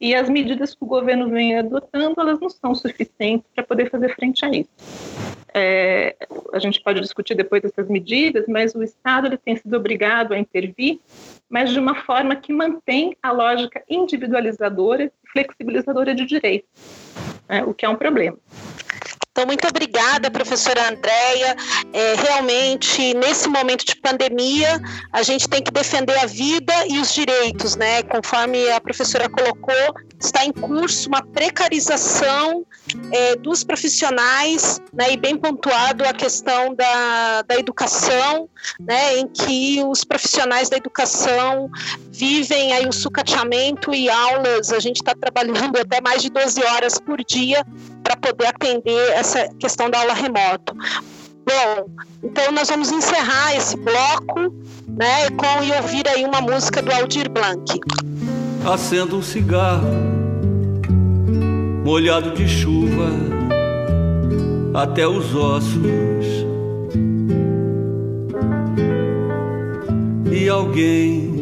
e 0.00 0.14
as 0.14 0.28
medidas 0.28 0.74
que 0.74 0.84
o 0.84 0.86
governo 0.86 1.28
vem 1.28 1.58
adotando, 1.58 2.20
elas 2.20 2.38
não 2.38 2.48
são 2.48 2.74
suficientes 2.74 3.46
para 3.54 3.64
poder 3.64 3.90
fazer 3.90 4.14
frente 4.14 4.44
a 4.44 4.50
isso. 4.50 4.70
É, 5.54 6.16
a 6.52 6.58
gente 6.58 6.80
pode 6.82 7.00
discutir 7.00 7.34
depois 7.34 7.60
dessas 7.60 7.86
medidas, 7.88 8.46
mas 8.48 8.74
o 8.74 8.82
Estado 8.82 9.26
ele 9.26 9.36
tem 9.36 9.56
sido 9.56 9.76
obrigado 9.76 10.32
a 10.32 10.38
intervir 10.38 10.98
mas 11.52 11.70
de 11.70 11.78
uma 11.78 11.94
forma 11.94 12.34
que 12.34 12.50
mantém 12.50 13.14
a 13.22 13.30
lógica 13.30 13.84
individualizadora 13.86 15.04
e 15.04 15.12
flexibilizadora 15.30 16.14
de 16.14 16.24
direitos, 16.24 16.66
né, 17.46 17.62
o 17.62 17.74
que 17.74 17.84
é 17.84 17.88
um 17.90 17.94
problema. 17.94 18.38
Então, 19.32 19.46
muito 19.46 19.66
obrigada, 19.66 20.30
professora 20.30 20.90
Andréia. 20.90 21.56
É, 21.90 22.14
realmente, 22.16 23.14
nesse 23.14 23.48
momento 23.48 23.82
de 23.82 23.96
pandemia, 23.96 24.78
a 25.10 25.22
gente 25.22 25.48
tem 25.48 25.62
que 25.62 25.70
defender 25.70 26.18
a 26.18 26.26
vida 26.26 26.74
e 26.86 26.98
os 26.98 27.14
direitos, 27.14 27.74
né? 27.74 28.02
Conforme 28.02 28.70
a 28.70 28.78
professora 28.78 29.30
colocou, 29.30 29.94
está 30.20 30.44
em 30.44 30.52
curso 30.52 31.08
uma 31.08 31.22
precarização 31.22 32.66
é, 33.10 33.34
dos 33.36 33.64
profissionais, 33.64 34.78
né? 34.92 35.14
E 35.14 35.16
bem 35.16 35.38
pontuado 35.38 36.04
a 36.04 36.12
questão 36.12 36.74
da, 36.74 37.40
da 37.40 37.58
educação, 37.58 38.50
né? 38.78 39.16
Em 39.16 39.26
que 39.26 39.82
os 39.82 40.04
profissionais 40.04 40.68
da 40.68 40.76
educação 40.76 41.70
vivem 42.10 42.74
aí 42.74 42.86
o 42.86 42.92
sucateamento 42.92 43.94
e 43.94 44.10
aulas. 44.10 44.70
A 44.74 44.78
gente 44.78 44.96
está 44.96 45.14
trabalhando 45.14 45.78
até 45.80 46.02
mais 46.02 46.20
de 46.20 46.28
12 46.28 46.62
horas 46.62 46.98
por 46.98 47.24
dia 47.24 47.64
para 48.02 48.16
poder 48.16 48.46
atender 48.46 49.12
essa 49.12 49.48
questão 49.58 49.90
da 49.90 50.00
aula 50.00 50.14
remoto. 50.14 50.74
Bom, 51.44 51.90
então 52.22 52.52
nós 52.52 52.68
vamos 52.68 52.90
encerrar 52.92 53.54
esse 53.56 53.76
bloco, 53.76 54.54
né, 54.88 55.28
com 55.30 55.64
e 55.64 55.72
ouvir 55.72 56.06
aí 56.08 56.24
uma 56.24 56.40
música 56.40 56.80
do 56.80 56.92
Aldir 56.92 57.28
Blanc. 57.30 57.80
Acendo 58.72 59.16
um 59.18 59.22
cigarro, 59.22 59.88
molhado 61.84 62.30
de 62.30 62.48
chuva, 62.48 63.08
até 64.74 65.06
os 65.06 65.34
ossos. 65.34 65.82
E 70.30 70.48
alguém 70.48 71.32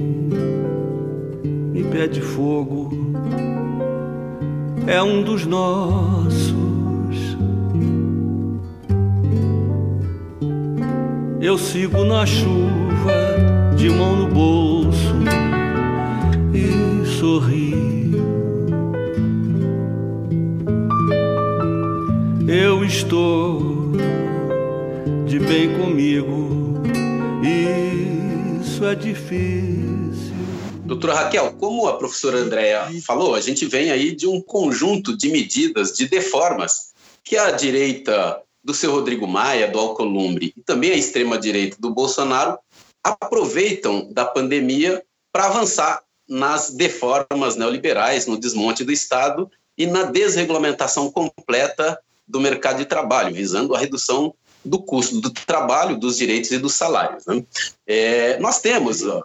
me 1.73 1.85
pede 1.85 2.21
fogo, 2.21 2.80
é 4.91 5.01
um 5.01 5.23
dos 5.23 5.47
nossos. 5.47 6.53
Eu 11.41 11.57
sigo 11.57 12.05
na 12.05 12.27
chuva, 12.27 13.77
de 13.77 13.89
mão 13.89 14.17
no 14.17 14.27
bolso 14.27 15.15
e 16.53 17.07
sorrio. 17.07 18.19
Eu 22.49 22.85
estou 22.85 23.93
de 25.25 25.39
bem 25.39 25.79
comigo, 25.79 26.83
isso 28.61 28.85
é 28.85 28.97
difícil. 28.97 30.35
Doutora 30.85 31.15
Raquel, 31.15 31.50
a 31.89 31.97
professora 31.97 32.39
Andréa 32.39 32.89
falou, 33.05 33.35
a 33.35 33.41
gente 33.41 33.67
vem 33.67 33.91
aí 33.91 34.15
de 34.15 34.27
um 34.27 34.41
conjunto 34.41 35.17
de 35.17 35.29
medidas, 35.29 35.93
de 35.93 36.09
deformas, 36.09 36.93
que 37.23 37.37
a 37.37 37.51
direita 37.51 38.41
do 38.63 38.75
seu 38.75 38.93
Rodrigo 38.93 39.27
Maia, 39.27 39.69
do 39.69 39.79
Alcolumbre, 39.79 40.53
e 40.57 40.63
também 40.63 40.91
a 40.91 40.97
extrema-direita 40.97 41.77
do 41.81 41.91
Bolsonaro, 41.91 42.59
aproveitam 43.03 44.13
da 44.13 44.25
pandemia 44.25 45.03
para 45.33 45.47
avançar 45.47 46.03
nas 46.29 46.71
deformas 46.71 47.57
neoliberais, 47.57 48.27
no 48.27 48.39
desmonte 48.39 48.85
do 48.85 48.93
Estado 48.93 49.51
e 49.77 49.87
na 49.87 50.05
desregulamentação 50.05 51.11
completa 51.11 51.99
do 52.29 52.41
mercado 52.41 52.79
de 52.79 52.85
trabalho, 52.85 53.35
visando 53.35 53.75
a 53.75 53.79
redução 53.79 54.35
do 54.65 54.79
custo 54.81 55.21
do 55.21 55.31
trabalho, 55.31 55.99
dos 55.99 56.17
direitos 56.17 56.51
e 56.51 56.59
dos 56.59 56.75
salários. 56.75 57.25
Né? 57.27 57.45
É, 57.87 58.39
nós 58.39 58.61
temos, 58.61 59.07
a, 59.07 59.23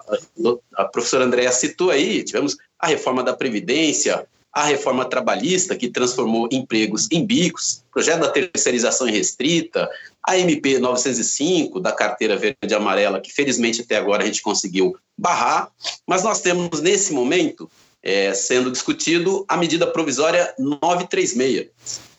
a 0.75 0.85
professora 0.85 1.25
Andréa 1.25 1.51
citou 1.51 1.91
aí, 1.91 2.23
tivemos 2.23 2.57
a 2.79 2.87
reforma 2.87 3.23
da 3.23 3.33
Previdência, 3.33 4.25
a 4.55 4.63
reforma 4.63 5.03
trabalhista, 5.03 5.75
que 5.75 5.89
transformou 5.89 6.47
empregos 6.49 7.09
em 7.11 7.25
bicos, 7.25 7.83
projeto 7.91 8.21
da 8.21 8.29
terceirização 8.29 9.05
irrestrita, 9.05 9.89
a 10.23 10.37
MP 10.39 10.79
905 10.79 11.81
da 11.81 11.91
carteira 11.91 12.37
verde 12.37 12.57
e 12.65 12.73
amarela, 12.73 13.19
que 13.19 13.33
felizmente 13.33 13.81
até 13.81 13.97
agora 13.97 14.23
a 14.23 14.25
gente 14.25 14.41
conseguiu 14.41 14.95
barrar, 15.17 15.69
mas 16.07 16.23
nós 16.23 16.39
temos 16.39 16.79
nesse 16.79 17.11
momento 17.11 17.69
é, 18.01 18.33
sendo 18.33 18.71
discutido 18.71 19.43
a 19.47 19.57
medida 19.57 19.85
provisória 19.85 20.53
936, 20.57 21.67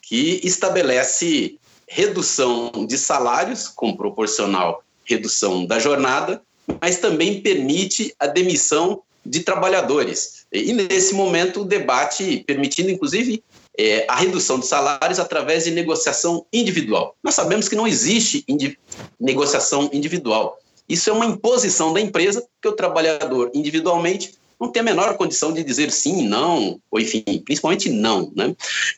que 0.03 0.41
estabelece 0.45 1.59
redução 1.89 2.71
de 2.87 2.99
salários 2.99 3.69
com 3.69 3.97
proporcional 3.97 4.83
redução 5.05 5.65
da 5.65 5.79
jornada, 5.79 6.43
mas 6.81 6.99
também 6.99 7.41
permite 7.41 8.15
a 8.19 8.27
demissão 8.27 9.03
de 9.25 9.41
trabalhadores. 9.41 10.47
E 10.53 10.73
nesse 10.73 11.15
momento 11.15 11.63
o 11.63 11.65
debate 11.65 12.45
permitindo, 12.47 12.91
inclusive, 12.91 13.43
é, 13.79 14.07
a 14.09 14.17
redução 14.17 14.59
de 14.59 14.67
salários 14.67 15.19
através 15.19 15.65
de 15.65 15.71
negociação 15.71 16.47
individual. 16.53 17.15
Nós 17.23 17.35
sabemos 17.35 17.69
que 17.69 17.77
não 17.77 17.87
existe 17.87 18.45
indi 18.49 18.79
negociação 19.21 19.91
individual. 19.93 20.59
Isso 20.89 21.11
é 21.11 21.13
uma 21.13 21.27
imposição 21.27 21.93
da 21.93 22.01
empresa 22.01 22.47
que 22.63 22.69
o 22.69 22.73
trabalhador 22.73 23.51
individualmente 23.53 24.35
não 24.61 24.71
tem 24.71 24.81
a 24.81 24.85
menor 24.85 25.17
condição 25.17 25.53
de 25.53 25.63
dizer 25.63 25.91
sim, 25.91 26.27
não, 26.27 26.81
ou 26.91 27.01
enfim, 27.01 27.23
principalmente 27.45 27.91
não. 27.91 28.33
Né? 28.35 28.55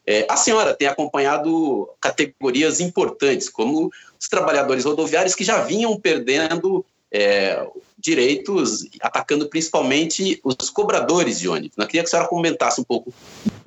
É, 0.07 0.27
a 0.29 0.37
senhora 0.37 0.75
tem 0.75 0.87
acompanhado 0.87 1.88
categorias 2.00 2.81
importantes, 2.81 3.49
como 3.49 3.91
os 4.19 4.29
trabalhadores 4.29 4.85
rodoviários 4.85 5.35
que 5.35 5.45
já 5.45 5.62
vinham 5.62 5.99
perdendo 5.99 6.85
é, 7.11 7.67
direitos, 7.99 8.87
atacando 9.00 9.49
principalmente 9.49 10.41
os 10.45 10.71
cobradores 10.71 11.41
de 11.41 11.49
ônibus. 11.49 11.77
Eu 11.77 11.87
queria 11.87 12.03
que 12.03 12.09
a 12.09 12.11
senhora 12.11 12.29
comentasse 12.29 12.81
um 12.81 12.85
pouco 12.85 13.12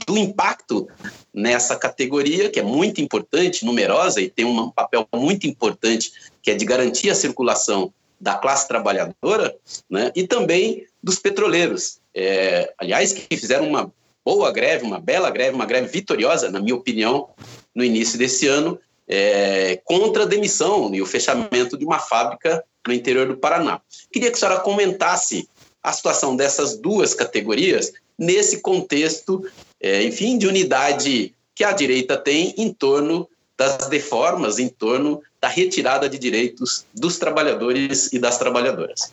do 0.07 0.17
impacto 0.17 0.87
nessa 1.33 1.75
categoria, 1.75 2.49
que 2.49 2.59
é 2.59 2.63
muito 2.63 3.01
importante, 3.01 3.65
numerosa, 3.65 4.21
e 4.21 4.29
tem 4.29 4.45
um 4.45 4.69
papel 4.69 5.07
muito 5.13 5.47
importante, 5.47 6.11
que 6.41 6.51
é 6.51 6.55
de 6.55 6.65
garantir 6.65 7.09
a 7.09 7.15
circulação 7.15 7.93
da 8.21 8.35
classe 8.35 8.67
trabalhadora, 8.67 9.55
né, 9.89 10.11
e 10.15 10.27
também 10.27 10.85
dos 11.01 11.17
petroleiros. 11.17 11.99
É, 12.13 12.71
aliás, 12.77 13.11
que 13.11 13.35
fizeram 13.35 13.67
uma 13.67 13.91
boa 14.23 14.51
greve, 14.51 14.85
uma 14.85 14.99
bela 14.99 15.31
greve, 15.31 15.55
uma 15.55 15.65
greve 15.65 15.87
vitoriosa, 15.87 16.51
na 16.51 16.59
minha 16.59 16.75
opinião, 16.75 17.29
no 17.73 17.83
início 17.83 18.19
desse 18.19 18.47
ano, 18.47 18.79
é, 19.07 19.81
contra 19.83 20.23
a 20.23 20.27
demissão 20.27 20.93
e 20.93 21.01
o 21.01 21.05
fechamento 21.05 21.75
de 21.75 21.83
uma 21.83 21.97
fábrica 21.97 22.63
no 22.87 22.93
interior 22.93 23.27
do 23.27 23.37
Paraná. 23.37 23.81
Queria 24.11 24.29
que 24.29 24.37
a 24.37 24.39
senhora 24.39 24.59
comentasse 24.59 25.49
a 25.81 25.91
situação 25.91 26.35
dessas 26.35 26.77
duas 26.77 27.15
categorias 27.15 27.91
nesse 28.17 28.61
contexto, 28.61 29.43
é, 29.79 30.03
enfim, 30.03 30.37
de 30.37 30.45
unidade 30.45 31.33
que 31.55 31.63
a 31.63 31.71
direita 31.71 32.15
tem 32.15 32.53
em 32.55 32.71
torno 32.71 33.27
das 33.57 33.87
deformas, 33.87 34.59
em 34.59 34.69
torno 34.69 35.21
da 35.41 35.47
retirada 35.47 36.07
de 36.07 36.19
direitos 36.19 36.85
dos 36.93 37.17
trabalhadores 37.17 38.13
e 38.13 38.19
das 38.19 38.37
trabalhadoras. 38.37 39.11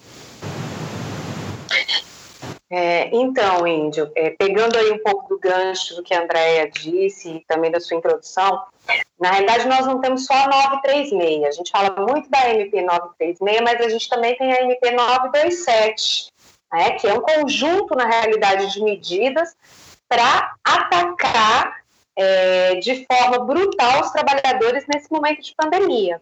É, 2.70 3.08
então, 3.16 3.66
Índio, 3.66 4.12
é, 4.14 4.28
pegando 4.30 4.76
aí 4.76 4.92
um 4.92 4.98
pouco 4.98 5.26
do 5.26 5.38
gancho 5.38 5.96
do 5.96 6.02
que 6.02 6.12
a 6.12 6.22
Andrea 6.22 6.70
disse 6.70 7.30
e 7.30 7.44
também 7.46 7.70
da 7.70 7.80
sua 7.80 7.96
introdução, 7.96 8.62
na 9.18 9.30
realidade 9.30 9.66
nós 9.66 9.86
não 9.86 10.02
temos 10.02 10.26
só 10.26 10.34
a 10.34 10.48
936, 10.48 11.44
a 11.44 11.50
gente 11.50 11.70
fala 11.70 12.06
muito 12.06 12.28
da 12.28 12.50
MP 12.50 12.82
936, 12.82 13.60
mas 13.62 13.80
a 13.80 13.88
gente 13.88 14.08
também 14.10 14.36
tem 14.36 14.52
a 14.52 14.62
MP 14.64 14.90
927, 14.90 16.30
né, 16.70 16.90
que 16.92 17.06
é 17.06 17.14
um 17.14 17.22
conjunto, 17.22 17.96
na 17.96 18.04
realidade, 18.04 18.70
de 18.70 18.82
medidas 18.82 19.56
para 20.06 20.54
atacar 20.62 21.77
é, 22.18 22.74
de 22.74 23.06
forma 23.06 23.38
brutal 23.44 24.00
os 24.00 24.10
trabalhadores 24.10 24.84
nesse 24.92 25.10
momento 25.10 25.40
de 25.40 25.54
pandemia. 25.54 26.20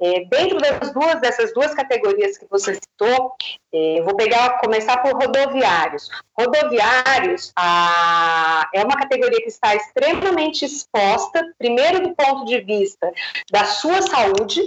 É, 0.00 0.24
dentro 0.26 0.58
das 0.58 0.92
duas, 0.92 1.20
dessas 1.20 1.52
duas 1.52 1.74
categorias 1.74 2.38
que 2.38 2.46
você 2.48 2.74
citou, 2.74 3.34
é, 3.74 4.02
vou 4.02 4.14
pegar, 4.14 4.60
começar 4.60 4.98
por 4.98 5.12
rodoviários. 5.14 6.08
Rodoviários 6.38 7.52
a, 7.56 8.68
é 8.72 8.84
uma 8.84 8.96
categoria 8.96 9.40
que 9.40 9.48
está 9.48 9.74
extremamente 9.74 10.64
exposta, 10.64 11.44
primeiro 11.58 12.02
do 12.02 12.14
ponto 12.14 12.44
de 12.44 12.60
vista 12.60 13.10
da 13.50 13.64
sua 13.64 14.00
saúde, 14.02 14.60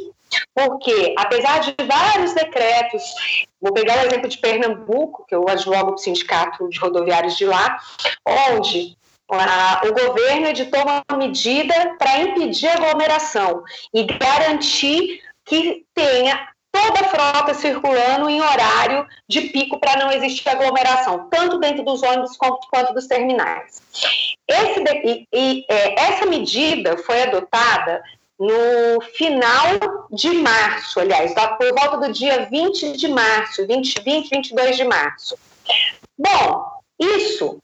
porque, 0.53 1.13
apesar 1.17 1.60
de 1.60 1.75
vários 1.86 2.34
decretos, 2.34 3.03
vou 3.62 3.74
pegar 3.74 3.98
o 4.00 4.08
exemplo 4.08 4.27
de 4.27 4.38
Pernambuco, 4.39 5.25
que 5.25 5.36
eu 5.36 5.48
advogo 5.48 5.94
o 5.94 5.98
sindicato 5.98 6.67
de 6.67 6.79
rodoviários 6.79 7.38
de 7.38 7.46
lá, 7.46 7.79
onde 8.25 8.98
o 9.27 9.94
governo 9.94 10.48
editou 10.48 10.82
uma 10.82 11.17
medida 11.17 11.96
para 11.98 12.22
impedir 12.22 12.67
aglomeração 12.67 13.63
e 13.94 14.03
garantir 14.03 15.22
que 15.44 15.84
tenha 15.94 16.48
toda 16.72 17.00
a 17.00 17.10
frota 17.10 17.53
circulando 17.53 18.29
em 18.29 18.41
horário 18.41 19.08
de 19.27 19.41
pico 19.41 19.79
para 19.79 19.98
não 19.98 20.12
existir 20.12 20.50
aglomeração, 20.50 21.29
tanto 21.29 21.58
dentro 21.58 21.84
dos 21.84 22.03
ônibus 22.03 22.36
quanto, 22.36 22.67
quanto 22.70 22.94
dos 22.94 23.08
terminais. 23.08 23.82
Esse, 24.48 25.27
e, 25.32 25.65
é, 25.70 26.01
essa 26.01 26.25
medida 26.25 26.98
foi 26.98 27.24
adotada 27.24 28.03
no 28.38 29.01
final 29.13 30.08
de 30.12 30.29
março, 30.32 31.00
aliás, 31.00 31.34
por 31.58 31.74
volta 31.74 31.98
do 32.05 32.13
dia 32.13 32.46
20 32.51 32.98
de 32.98 33.08
março, 33.08 33.65
20, 33.65 34.01
20 34.01 34.29
22 34.29 34.75
de 34.75 34.84
março. 34.84 35.38
Bom, 36.17 36.65
isso 37.00 37.60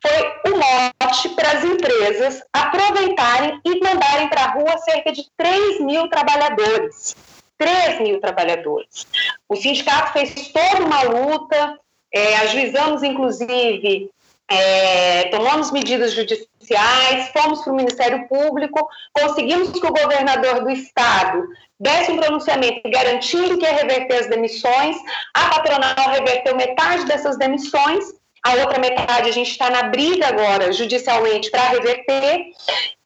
foi 0.00 0.52
o 0.52 0.56
mote 0.56 1.28
para 1.30 1.52
as 1.52 1.64
empresas 1.64 2.42
aproveitarem 2.52 3.60
e 3.64 3.80
mandarem 3.80 4.28
para 4.28 4.44
a 4.44 4.50
rua 4.52 4.78
cerca 4.78 5.12
de 5.12 5.26
3 5.36 5.80
mil 5.80 6.08
trabalhadores. 6.08 7.16
3 7.58 8.00
mil 8.00 8.20
trabalhadores. 8.20 9.06
O 9.48 9.56
sindicato 9.56 10.12
fez 10.12 10.52
toda 10.52 10.84
uma 10.84 11.02
luta, 11.02 11.78
é, 12.14 12.36
ajuizamos, 12.36 13.02
inclusive, 13.02 14.10
é, 14.50 15.24
tomamos 15.24 15.70
medidas 15.70 16.12
judiciais, 16.12 17.28
fomos 17.32 17.62
para 17.62 17.72
o 17.72 17.76
Ministério 17.76 18.26
Público, 18.28 18.88
conseguimos 19.12 19.70
que 19.70 19.86
o 19.86 19.92
governador 19.92 20.62
do 20.62 20.70
estado 20.70 21.46
desse 21.78 22.10
um 22.10 22.16
pronunciamento 22.16 22.80
garantindo 22.90 23.58
que 23.58 23.64
ia 23.64 23.74
reverter 23.74 24.16
as 24.16 24.28
demissões, 24.28 24.96
a 25.34 25.50
patronal 25.50 26.10
reverteu 26.10 26.56
metade 26.56 27.04
dessas 27.06 27.36
demissões, 27.36 28.04
a 28.48 28.54
outra 28.62 28.78
metade 28.78 29.28
a 29.28 29.32
gente 29.32 29.50
está 29.50 29.68
na 29.68 29.82
briga 29.84 30.26
agora 30.26 30.72
judicialmente 30.72 31.50
para 31.50 31.68
reverter, 31.68 32.46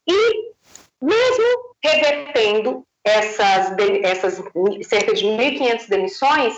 e 0.06 0.52
mesmo 1.00 1.74
revertendo 1.82 2.86
essas, 3.04 3.74
essas 4.04 4.40
cerca 4.84 5.12
de 5.12 5.24
1.500 5.26 5.88
demissões, 5.88 6.54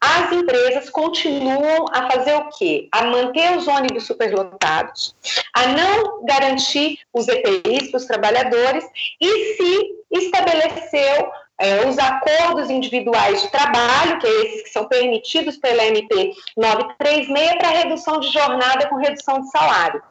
as 0.00 0.32
empresas 0.32 0.88
continuam 0.88 1.84
a 1.92 2.10
fazer 2.10 2.34
o 2.34 2.48
quê? 2.56 2.88
A 2.90 3.04
manter 3.04 3.54
os 3.54 3.68
ônibus 3.68 4.06
superlotados, 4.06 5.14
a 5.52 5.66
não 5.66 6.24
garantir 6.24 6.98
os 7.12 7.28
EPIs 7.28 7.90
para 7.90 7.98
os 7.98 8.06
trabalhadores 8.06 8.84
e 9.20 9.56
se 9.56 9.94
estabeleceu 10.10 11.30
é, 11.62 11.86
os 11.86 11.96
acordos 11.96 12.68
individuais 12.68 13.40
de 13.40 13.48
trabalho, 13.48 14.18
que 14.18 14.26
é 14.26 14.44
esses 14.46 14.62
que 14.64 14.70
são 14.70 14.84
permitidos 14.86 15.56
pela 15.56 15.84
MP 15.84 16.34
936, 16.56 17.56
para 17.56 17.68
redução 17.68 18.18
de 18.18 18.28
jornada 18.32 18.88
com 18.88 18.96
redução 18.96 19.40
de 19.40 19.48
salário. 19.48 20.02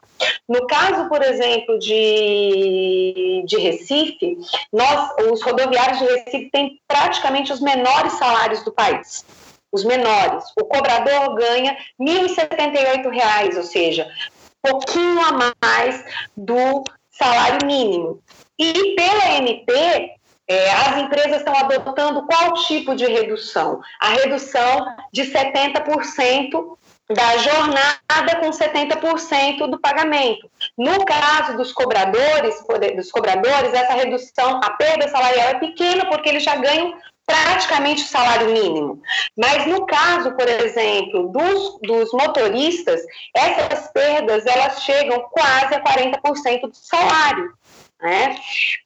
No 0.48 0.66
caso, 0.66 1.10
por 1.10 1.22
exemplo, 1.22 1.78
de, 1.78 3.44
de 3.46 3.58
Recife, 3.58 4.38
nós, 4.72 5.10
os 5.30 5.42
rodoviários 5.42 5.98
de 5.98 6.06
Recife 6.06 6.50
têm 6.50 6.80
praticamente 6.88 7.52
os 7.52 7.60
menores 7.60 8.14
salários 8.14 8.64
do 8.64 8.72
país. 8.72 9.22
Os 9.70 9.84
menores. 9.84 10.44
O 10.58 10.64
cobrador 10.64 11.34
ganha 11.34 11.76
R$ 12.00 12.28
1.078, 12.28 13.56
ou 13.56 13.62
seja, 13.62 14.10
pouquinho 14.62 15.20
a 15.20 15.52
mais 15.62 16.02
do 16.34 16.82
salário 17.10 17.66
mínimo. 17.66 18.22
E 18.58 18.94
pela 18.94 19.32
MP, 19.36 20.14
é, 20.48 20.70
as 20.72 20.98
empresas 20.98 21.38
estão 21.38 21.54
adotando 21.56 22.26
qual 22.26 22.54
tipo 22.54 22.94
de 22.94 23.06
redução? 23.06 23.80
A 24.00 24.10
redução 24.10 24.86
de 25.12 25.22
70% 25.22 26.76
da 27.10 27.36
jornada 27.38 28.36
com 28.40 28.50
70% 28.50 29.66
do 29.68 29.78
pagamento. 29.78 30.50
No 30.76 31.04
caso 31.04 31.56
dos 31.56 31.72
cobradores, 31.72 32.54
dos 32.96 33.10
cobradores, 33.10 33.74
essa 33.74 33.94
redução, 33.94 34.60
a 34.62 34.70
perda 34.70 35.08
salarial 35.08 35.48
é 35.48 35.54
pequena 35.58 36.06
porque 36.06 36.28
eles 36.28 36.42
já 36.42 36.56
ganham 36.56 36.94
praticamente 37.26 38.02
o 38.02 38.08
salário 38.08 38.50
mínimo. 38.50 39.00
Mas 39.36 39.66
no 39.66 39.86
caso, 39.86 40.32
por 40.32 40.48
exemplo, 40.48 41.28
dos, 41.28 41.78
dos 41.82 42.12
motoristas, 42.12 43.00
essas 43.34 43.90
perdas 43.92 44.44
elas 44.46 44.82
chegam 44.82 45.20
quase 45.30 45.74
a 45.74 45.82
40% 45.82 46.62
do 46.62 46.74
salário. 46.74 47.52
Né? 48.02 48.36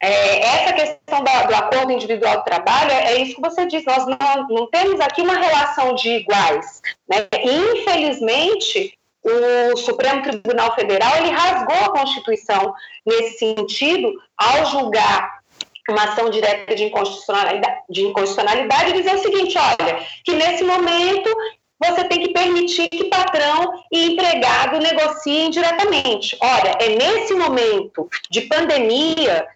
É, 0.02 0.40
essa 0.46 0.72
questão 0.74 1.20
do, 1.20 1.48
do, 1.48 1.54
acordo 1.54 1.90
individual 1.90 2.36
do 2.36 2.44
trabalho 2.44 2.90
é, 2.90 3.14
é, 3.14 3.22
isso 3.22 3.36
que 3.36 3.40
você 3.40 3.64
diz, 3.64 3.82
nós 3.86 4.06
não, 4.06 4.48
não 4.50 4.66
temos 4.70 5.00
aqui 5.00 5.22
uma 5.22 5.38
relação 5.38 5.94
de 5.94 6.10
iguais. 6.10 6.82
Né? 7.08 7.26
infelizmente, 7.42 8.98
o 9.24 9.76
Supremo 9.78 10.22
Tribunal 10.22 10.74
Federal 10.74 11.16
ele 11.16 11.30
rasgou 11.30 11.76
a 11.76 11.98
Constituição 11.98 12.74
nesse 13.06 13.38
sentido 13.38 14.12
ao 14.36 14.66
julgar 14.66 15.40
uma 15.88 16.04
ação 16.04 16.28
direta 16.28 16.74
de 16.74 16.84
inconstitucionalidade, 16.84 17.82
de 17.88 18.02
inconstitucionalidade 18.02 18.92
dizer 18.92 19.14
o 19.14 19.18
seguinte, 19.18 19.56
olha, 19.56 20.04
que 20.24 20.34
nesse 20.34 20.62
momento 20.64 21.30
você 21.78 22.04
tem 22.04 22.20
que 22.20 22.32
permitir 22.32 22.88
que 22.88 23.04
patrão 23.04 23.82
e 23.92 24.12
empregado 24.12 24.78
negociem 24.78 25.50
diretamente. 25.50 26.36
Olha, 26.40 26.76
é 26.80 26.88
nesse 26.90 27.34
momento 27.34 28.08
de 28.30 28.42
pandemia 28.42 29.46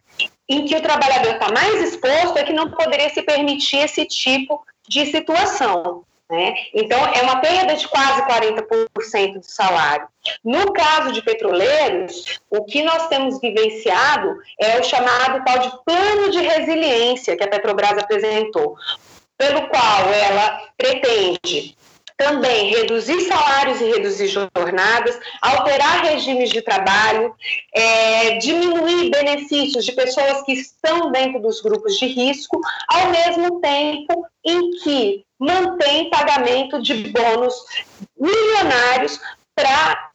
em 0.49 0.65
que 0.65 0.77
o 0.77 0.83
trabalhador 0.83 1.35
está 1.35 1.51
mais 1.53 1.83
exposto 1.83 2.37
é 2.37 2.45
que 2.45 2.53
não 2.53 2.71
poderia 2.71 3.09
se 3.11 3.23
permitir 3.23 3.79
esse 3.79 4.05
tipo 4.05 4.65
de 4.89 5.07
situação. 5.07 6.05
Né? 6.29 6.55
Então, 6.73 6.99
é 7.07 7.23
uma 7.23 7.41
perda 7.41 7.75
de 7.75 7.89
quase 7.89 8.23
40% 8.23 9.41
do 9.41 9.43
salário. 9.43 10.07
No 10.45 10.73
caso 10.73 11.13
de 11.13 11.23
petroleiros, 11.23 12.41
o 12.49 12.65
que 12.65 12.83
nós 12.83 13.09
temos 13.09 13.41
vivenciado 13.41 14.37
é 14.61 14.79
o 14.79 14.85
chamado 14.85 15.45
tal 15.45 15.59
de 15.59 15.71
plano 15.85 16.31
de 16.31 16.41
resiliência 16.41 17.37
que 17.37 17.43
a 17.43 17.49
Petrobras 17.49 17.99
apresentou, 17.99 18.77
pelo 19.37 19.69
qual 19.69 20.13
ela 20.13 20.63
pretende 20.77 21.77
também 22.21 22.69
reduzir 22.69 23.19
salários 23.23 23.81
e 23.81 23.85
reduzir 23.93 24.29
jornadas, 24.29 25.19
alterar 25.41 26.05
regimes 26.05 26.51
de 26.51 26.61
trabalho, 26.61 27.35
é, 27.75 28.37
diminuir 28.37 29.11
benefícios 29.11 29.87
de 29.87 29.93
pessoas 29.93 30.43
que 30.43 30.53
estão 30.53 31.11
dentro 31.11 31.41
dos 31.41 31.63
grupos 31.63 31.99
de 31.99 32.07
risco, 32.07 32.61
ao 32.89 33.09
mesmo 33.09 33.59
tempo 33.61 34.27
em 34.45 34.71
que 34.83 35.25
mantém 35.39 36.11
pagamento 36.11 36.83
de 36.83 37.09
bônus 37.09 37.55
milionários 38.19 39.19
para 39.55 40.11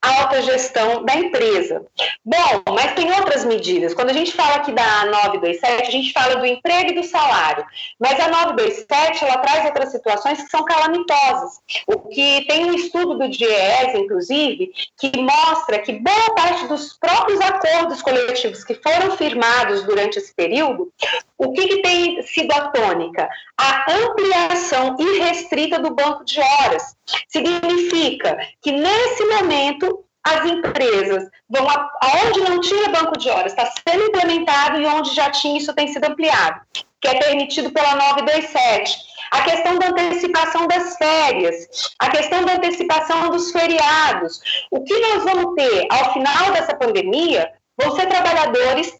alta 0.00 0.42
gestão 0.42 1.04
da 1.04 1.14
empresa. 1.14 1.84
Bom, 2.24 2.74
mas 2.74 2.94
tem 2.94 3.12
outras 3.12 3.44
medidas. 3.44 3.94
Quando 3.94 4.10
a 4.10 4.12
gente 4.12 4.32
fala 4.32 4.56
aqui 4.56 4.72
da 4.72 5.06
927, 5.06 5.88
a 5.88 5.90
gente 5.90 6.12
fala 6.12 6.36
do 6.36 6.46
emprego 6.46 6.90
e 6.90 6.94
do 6.94 7.04
salário. 7.04 7.64
Mas 7.98 8.18
a 8.20 8.28
927, 8.28 9.24
ela 9.24 9.38
traz 9.38 9.64
outras 9.66 9.90
situações 9.90 10.42
que 10.42 10.50
são 10.50 10.64
calamitosas. 10.64 11.60
O 11.86 12.08
que 12.08 12.44
tem 12.46 12.66
um 12.66 12.74
estudo 12.74 13.18
do 13.18 13.28
DIES, 13.28 13.94
inclusive, 13.94 14.70
que 14.98 15.18
mostra 15.20 15.80
que 15.80 15.92
boa 15.92 16.34
parte 16.34 16.66
dos 16.66 16.96
próprios 16.98 17.40
acordos 17.40 18.00
coletivos 18.02 18.64
que 18.64 18.74
foram 18.74 19.16
firmados 19.16 19.82
durante 19.84 20.18
esse 20.18 20.34
período, 20.34 20.92
o 21.36 21.52
que, 21.52 21.68
que 21.68 21.82
tem 21.82 22.22
sido 22.22 22.52
a 22.52 22.68
tônica? 22.68 23.28
A 23.56 23.92
ampliação 23.92 24.96
irrestrita 24.98 25.78
do 25.78 25.94
banco 25.94 26.24
de 26.24 26.40
horas. 26.40 26.96
Significa 27.28 28.38
que, 28.62 28.72
nesse 28.72 29.24
momento, 29.24 30.04
as 30.24 30.44
empresas 30.44 31.28
vão 31.48 31.66
aonde 31.68 32.40
não 32.40 32.60
tinha 32.60 32.90
banco 32.90 33.18
de 33.18 33.30
horas, 33.30 33.52
está 33.52 33.70
sendo 33.88 34.04
implementado 34.04 34.80
e 34.80 34.86
onde 34.86 35.14
já 35.14 35.30
tinha, 35.30 35.58
isso 35.58 35.74
tem 35.74 35.88
sido 35.88 36.04
ampliado, 36.04 36.60
que 37.00 37.08
é 37.08 37.18
permitido 37.18 37.70
pela 37.70 37.94
927. 37.94 38.98
A 39.30 39.42
questão 39.42 39.78
da 39.78 39.88
antecipação 39.88 40.66
das 40.66 40.96
férias, 40.96 41.68
a 41.98 42.10
questão 42.10 42.44
da 42.44 42.54
antecipação 42.54 43.30
dos 43.30 43.50
feriados. 43.52 44.40
O 44.70 44.82
que 44.84 44.98
nós 44.98 45.24
vamos 45.24 45.54
ter 45.54 45.86
ao 45.90 46.12
final 46.12 46.52
dessa 46.52 46.74
pandemia 46.74 47.50
vão 47.76 47.94
ser 47.94 48.06
trabalhadores 48.06 48.92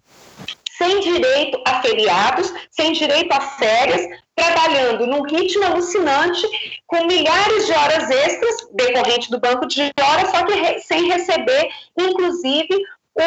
sem 0.79 1.01
direito 1.01 1.61
a 1.66 1.83
feriados, 1.83 2.53
sem 2.71 2.92
direito 2.92 3.33
a 3.33 3.40
férias, 3.40 4.07
trabalhando 4.38 5.07
num 5.07 5.22
ritmo 5.22 5.64
alucinante, 5.64 6.46
com 6.87 7.05
milhares 7.05 7.66
de 7.66 7.72
horas 7.72 8.11
extras 8.11 8.68
decorrente 8.72 9.31
do 9.31 9.40
banco 9.40 9.66
de 9.66 9.92
horas, 10.01 10.31
só 10.31 10.44
que 10.44 10.55
re 10.55 10.81
sem 10.81 11.09
receber, 11.09 11.68
inclusive, 11.96 12.74
o, 13.14 13.22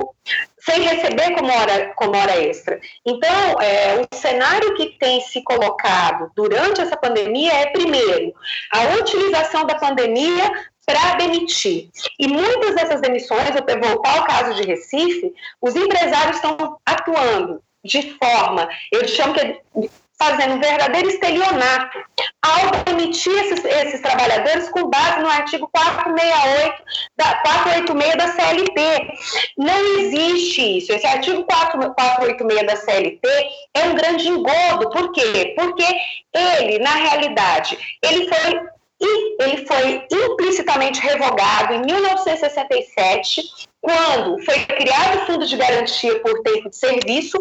o 0.00 0.14
sem 0.60 0.80
receber 0.82 1.34
como 1.34 1.52
hora, 1.52 1.92
como 1.96 2.16
hora 2.16 2.38
extra. 2.38 2.80
Então, 3.04 3.60
é, 3.60 4.00
o 4.00 4.16
cenário 4.16 4.74
que 4.74 4.96
tem 4.98 5.20
se 5.22 5.42
colocado 5.42 6.30
durante 6.36 6.80
essa 6.80 6.96
pandemia 6.96 7.52
é, 7.52 7.66
primeiro, 7.66 8.32
a 8.72 8.94
utilização 9.00 9.64
da 9.66 9.74
pandemia 9.74 10.52
para 10.86 11.16
demitir. 11.16 11.90
E 12.18 12.28
muitas 12.28 12.74
dessas 12.74 13.00
demissões, 13.00 13.48
eu 13.48 13.54
vou 13.54 13.90
voltar 13.90 14.18
ao 14.18 14.24
caso 14.24 14.54
de 14.54 14.62
Recife, 14.62 15.32
os 15.60 15.74
empresários 15.74 16.36
estão 16.36 16.78
atuando 16.86 17.62
de 17.84 18.16
forma, 18.18 18.68
eu 18.90 19.06
chamo 19.08 19.34
que 19.34 19.40
é 19.40 19.60
fazendo 20.22 20.54
um 20.54 20.60
verdadeiro 20.60 21.08
estelionato 21.08 21.98
ao 22.40 22.84
demitir 22.84 23.32
esses, 23.32 23.64
esses, 23.64 24.00
trabalhadores 24.00 24.68
com 24.68 24.88
base 24.88 25.20
no 25.20 25.28
artigo 25.28 25.68
468 25.72 26.82
da, 27.16 27.34
486 27.42 28.16
da 28.16 28.28
CLT. 28.28 29.14
Não 29.58 29.98
existe 29.98 30.78
isso. 30.78 30.92
Esse 30.92 31.06
artigo 31.08 31.44
4, 31.44 31.76
486 31.94 32.66
da 32.66 32.76
CLT 32.76 33.28
é 33.74 33.84
um 33.84 33.94
grande 33.96 34.28
engodo. 34.28 34.90
Por 34.90 35.10
quê? 35.12 35.54
Porque 35.58 35.86
ele, 36.32 36.78
na 36.78 36.94
realidade, 36.94 37.76
ele 38.02 38.28
foi 38.28 38.72
ele 39.40 39.66
foi 39.66 40.06
implicitamente 40.12 41.00
revogado 41.00 41.74
em 41.74 41.82
1967, 41.82 43.68
quando 43.82 44.38
foi 44.44 44.60
criado 44.64 45.16
o 45.16 45.26
Fundo 45.26 45.44
de 45.44 45.56
Garantia 45.56 46.20
por 46.20 46.40
Tempo 46.42 46.70
de 46.70 46.76
Serviço 46.76 47.36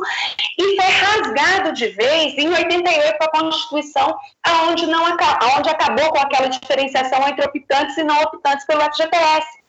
e 0.58 0.76
foi 0.76 0.86
rasgado 0.86 1.72
de 1.72 1.88
vez 1.90 2.34
em 2.36 2.50
88 2.50 3.18
com 3.20 3.24
a 3.24 3.30
Constituição, 3.30 4.18
aonde, 4.44 4.88
não, 4.88 5.06
aonde 5.06 5.70
acabou 5.70 6.10
com 6.10 6.20
aquela 6.20 6.48
diferenciação 6.48 7.26
entre 7.28 7.46
optantes 7.46 7.96
e 7.98 8.04
não 8.04 8.20
optantes 8.24 8.66
pelo 8.66 8.82
FGTS. 8.82 9.62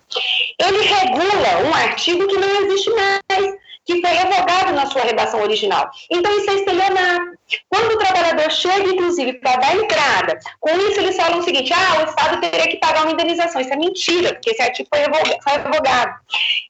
Ele 0.58 0.82
regula 0.82 1.68
um 1.68 1.74
artigo 1.74 2.26
que 2.26 2.36
não 2.38 2.48
existe 2.62 2.90
mais, 2.90 3.54
que 3.84 4.00
foi 4.00 4.10
revogado 4.10 4.72
na 4.72 4.86
sua 4.86 5.02
redação 5.02 5.40
original. 5.42 5.90
Então, 6.10 6.36
isso 6.38 6.50
é 6.50 6.54
estelionato. 6.54 7.32
Quando 7.68 7.92
o 7.92 7.98
trabalhador 7.98 8.50
chega, 8.50 8.88
inclusive, 8.88 9.34
para 9.34 9.56
dar 9.56 9.76
entrada, 9.76 10.38
com 10.60 10.70
isso 10.78 11.00
eles 11.00 11.16
falam 11.16 11.38
o 11.38 11.42
seguinte: 11.42 11.72
ah, 11.72 12.00
o 12.00 12.08
Estado 12.08 12.40
teria 12.40 12.68
que 12.68 12.78
pagar 12.78 13.02
uma 13.02 13.12
indenização. 13.12 13.60
Isso 13.60 13.72
é 13.72 13.76
mentira, 13.76 14.32
porque 14.32 14.50
esse 14.50 14.62
artigo 14.62 14.88
foi 14.88 15.00
revogado. 15.00 16.14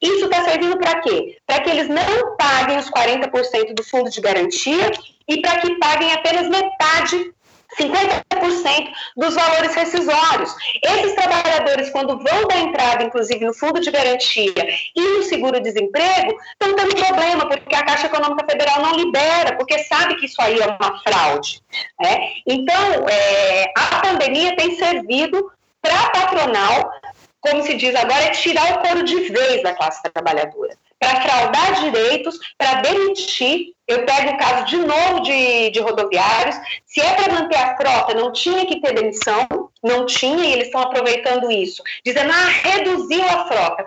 Isso 0.01 0.25
está 0.25 0.44
servindo 0.44 0.79
para 0.79 1.01
quê? 1.01 1.38
Para 1.46 1.61
que 1.61 1.70
eles 1.70 1.88
não 1.88 2.37
paguem 2.37 2.79
os 2.79 2.90
40% 2.90 3.75
do 3.75 3.85
fundo 3.85 4.11
de 4.11 4.20
garantia 4.20 4.90
e 5.29 5.40
para 5.40 5.61
que 5.61 5.79
paguem 5.79 6.12
apenas 6.12 6.48
metade 6.48 7.33
50% 7.78 8.92
dos 9.16 9.35
valores 9.35 9.74
rescisórios. 9.74 10.54
Esses 10.82 11.14
trabalhadores, 11.14 11.90
quando 11.90 12.18
vão 12.18 12.46
dar 12.48 12.58
entrada, 12.58 13.04
inclusive, 13.04 13.44
no 13.44 13.54
fundo 13.54 13.80
de 13.80 13.90
garantia 13.90 14.52
e 14.96 15.00
no 15.00 15.22
seguro-desemprego, 15.22 16.37
estão 16.52 16.76
tendo 16.76 16.94
problema, 16.94 17.46
porque 17.46 17.74
a 17.74 17.85
Caixa 17.85 18.06
Econômica 18.06 18.46
Federal 18.50 18.82
não 18.82 18.96
libera, 18.96 19.56
porque 19.56 19.78
sabe 19.85 20.16
que 20.16 20.26
isso 20.26 20.40
aí 20.40 20.58
é 20.58 20.66
uma 20.66 21.00
fraude. 21.02 21.61
Né? 22.00 22.32
Então, 22.46 23.08
é, 23.08 23.72
a 23.76 24.00
pandemia 24.00 24.56
tem 24.56 24.76
servido 24.76 25.50
para 25.80 26.00
a 26.00 26.11
patronal, 26.11 26.92
como 27.40 27.62
se 27.62 27.74
diz 27.74 27.94
agora, 27.94 28.24
é 28.24 28.30
tirar 28.30 28.76
o 28.76 28.82
couro 28.82 29.02
de 29.02 29.16
vez 29.28 29.62
da 29.62 29.74
classe 29.74 30.00
trabalhadora 30.12 30.76
para 31.02 31.20
fraudar 31.20 31.80
direitos, 31.80 32.38
para 32.56 32.80
demitir. 32.80 33.72
Eu 33.88 34.06
pego 34.06 34.30
o 34.30 34.38
caso 34.38 34.66
de 34.66 34.76
novo 34.76 35.20
de, 35.22 35.70
de 35.70 35.80
rodoviários. 35.80 36.54
Se 36.86 37.00
é 37.00 37.14
para 37.14 37.34
manter 37.34 37.56
a 37.56 37.76
frota, 37.76 38.14
não 38.14 38.32
tinha 38.32 38.64
que 38.64 38.80
ter 38.80 38.94
demissão, 38.94 39.48
não 39.82 40.06
tinha, 40.06 40.44
e 40.44 40.52
eles 40.52 40.66
estão 40.66 40.80
aproveitando 40.80 41.50
isso, 41.50 41.82
dizendo, 42.06 42.30
ah, 42.32 42.68
reduziu 42.68 43.24
a 43.24 43.46
frota. 43.46 43.84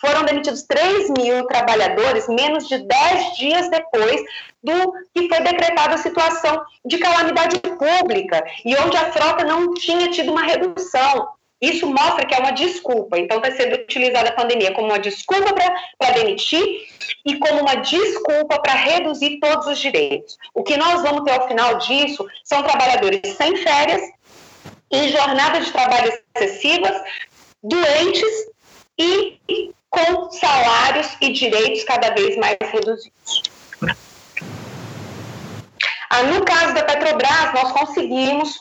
Foram 0.00 0.24
demitidos 0.24 0.62
3 0.64 1.10
mil 1.10 1.46
trabalhadores 1.46 2.28
menos 2.28 2.68
de 2.68 2.78
10 2.78 3.36
dias 3.38 3.70
depois 3.70 4.20
do 4.62 4.92
que 5.14 5.28
foi 5.28 5.40
decretada 5.40 5.94
a 5.94 5.98
situação 5.98 6.62
de 6.84 6.98
calamidade 6.98 7.58
pública 7.60 8.44
e 8.64 8.74
onde 8.76 8.96
a 8.96 9.10
frota 9.12 9.44
não 9.44 9.72
tinha 9.72 10.10
tido 10.10 10.32
uma 10.32 10.42
redução. 10.42 11.28
Isso 11.60 11.86
mostra 11.86 12.26
que 12.26 12.34
é 12.34 12.38
uma 12.38 12.50
desculpa. 12.50 13.18
Então, 13.18 13.38
está 13.38 13.50
sendo 13.52 13.76
utilizada 13.76 14.28
a 14.28 14.34
pandemia 14.34 14.72
como 14.72 14.88
uma 14.88 14.98
desculpa 14.98 15.54
para 15.98 16.10
demitir 16.12 16.86
e 17.24 17.38
como 17.38 17.60
uma 17.60 17.76
desculpa 17.76 18.60
para 18.60 18.74
reduzir 18.74 19.38
todos 19.40 19.66
os 19.66 19.78
direitos. 19.78 20.36
O 20.54 20.62
que 20.62 20.76
nós 20.76 21.02
vamos 21.02 21.24
ter 21.24 21.32
ao 21.32 21.48
final 21.48 21.78
disso 21.78 22.26
são 22.44 22.62
trabalhadores 22.62 23.20
sem 23.36 23.56
férias, 23.56 24.02
em 24.90 25.08
jornadas 25.08 25.66
de 25.66 25.72
trabalho 25.72 26.12
excessivas, 26.34 27.02
doentes 27.62 28.46
e 28.98 29.38
com 29.88 30.30
salários 30.30 31.16
e 31.20 31.32
direitos 31.32 31.84
cada 31.84 32.10
vez 32.10 32.36
mais 32.36 32.56
reduzidos. 32.60 33.42
Ah, 36.16 36.22
no 36.22 36.42
caso 36.46 36.72
da 36.72 36.82
Petrobras, 36.82 37.52
nós 37.52 37.72
conseguimos, 37.72 38.58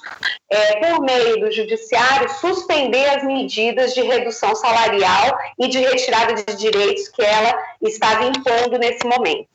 é, 0.49 0.75
por 0.75 1.05
meio 1.05 1.39
do 1.39 1.49
Judiciário, 1.49 2.29
suspender 2.41 3.05
as 3.05 3.23
medidas 3.23 3.93
de 3.93 4.01
redução 4.01 4.53
salarial 4.57 5.37
e 5.57 5.69
de 5.69 5.79
retirada 5.79 6.33
de 6.33 6.53
direitos 6.57 7.07
que 7.07 7.21
ela 7.21 7.57
estava 7.81 8.25
impondo 8.25 8.77
nesse 8.77 9.07
momento. 9.07 9.47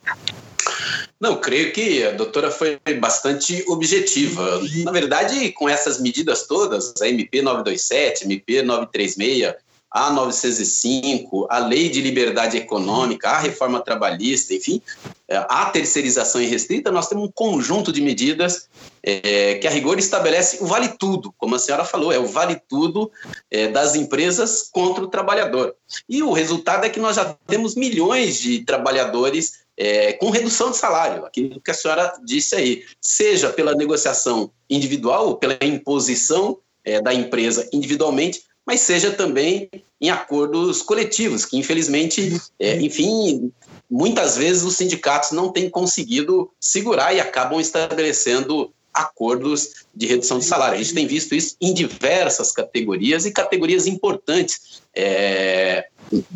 Não, 1.21 1.39
creio 1.39 1.75
que 1.75 2.03
a 2.03 2.13
doutora 2.13 2.51
foi 2.51 2.81
bastante 2.99 3.63
objetiva. 3.69 4.63
Na 4.83 4.93
verdade, 4.93 5.53
com 5.53 5.69
essas 5.69 6.01
medidas 6.01 6.47
todas, 6.47 6.95
a 7.03 7.07
MP 7.07 7.43
927, 7.43 8.25
MP 8.25 8.63
936, 8.63 9.55
a 9.91 10.11
905, 10.11 11.49
a 11.51 11.59
Lei 11.59 11.89
de 11.89 12.01
Liberdade 12.01 12.57
Econômica, 12.57 13.31
a 13.31 13.39
reforma 13.39 13.81
trabalhista, 13.81 14.55
enfim, 14.55 14.81
é, 15.27 15.37
a 15.49 15.67
terceirização 15.67 16.41
irrestrita, 16.41 16.93
nós 16.93 17.09
temos 17.09 17.25
um 17.25 17.33
conjunto 17.33 17.93
de 17.93 18.01
medidas 18.01 18.69
é, 19.03 19.55
que 19.55 19.67
a 19.67 19.71
rigor 19.71 19.99
estabelece 19.99 20.63
o 20.63 20.67
vale 20.67 20.89
tudo, 20.97 21.35
como 21.37 21.57
a 21.57 21.59
senhora 21.59 21.85
falou, 21.85 22.13
é 22.13 22.19
o 22.19 22.27
vale 22.27 22.61
tudo 22.69 23.11
é, 23.51 23.67
das 23.69 23.97
empresas 23.97 24.69
contra 24.71 25.03
o 25.03 25.09
trabalhador. 25.09 25.75
E 26.09 26.23
o 26.23 26.33
resultado 26.33 26.85
é 26.85 26.89
que 26.89 27.01
nós 27.01 27.17
já 27.17 27.37
temos 27.47 27.75
milhões 27.75 28.39
de 28.39 28.65
trabalhadores 28.65 29.61
é, 29.77 30.13
com 30.13 30.31
redução 30.31 30.71
de 30.71 30.77
salário, 30.77 31.25
aquilo 31.25 31.61
que 31.61 31.71
a 31.71 31.75
senhora 31.75 32.13
disse 32.25 32.55
aí, 32.55 32.85
seja 33.01 33.51
pela 33.51 33.75
negociação 33.75 34.53
individual 34.69 35.29
ou 35.29 35.37
pela 35.37 35.57
imposição 35.63 36.59
é, 36.85 37.01
da 37.01 37.15
empresa 37.15 37.69
individualmente, 37.73 38.43
mas 38.71 38.83
seja 38.83 39.11
também 39.11 39.69
em 40.01 40.11
acordos 40.11 40.81
coletivos, 40.81 41.45
que 41.45 41.59
infelizmente, 41.59 42.41
é, 42.57 42.81
enfim, 42.81 43.53
muitas 43.91 44.37
vezes 44.37 44.63
os 44.63 44.77
sindicatos 44.77 45.33
não 45.33 45.49
têm 45.51 45.69
conseguido 45.69 46.49
segurar 46.61 47.13
e 47.13 47.19
acabam 47.19 47.59
estabelecendo 47.59 48.73
acordos 48.95 49.87
de 49.93 50.07
redução 50.07 50.39
de 50.39 50.45
salário. 50.45 50.77
A 50.77 50.79
gente 50.79 50.95
tem 50.95 51.05
visto 51.05 51.35
isso 51.35 51.57
em 51.61 51.75
diversas 51.75 52.53
categorias 52.53 53.27
e 53.27 53.33
categorias 53.33 53.89
importantes 53.89 54.81
é, 54.95 55.89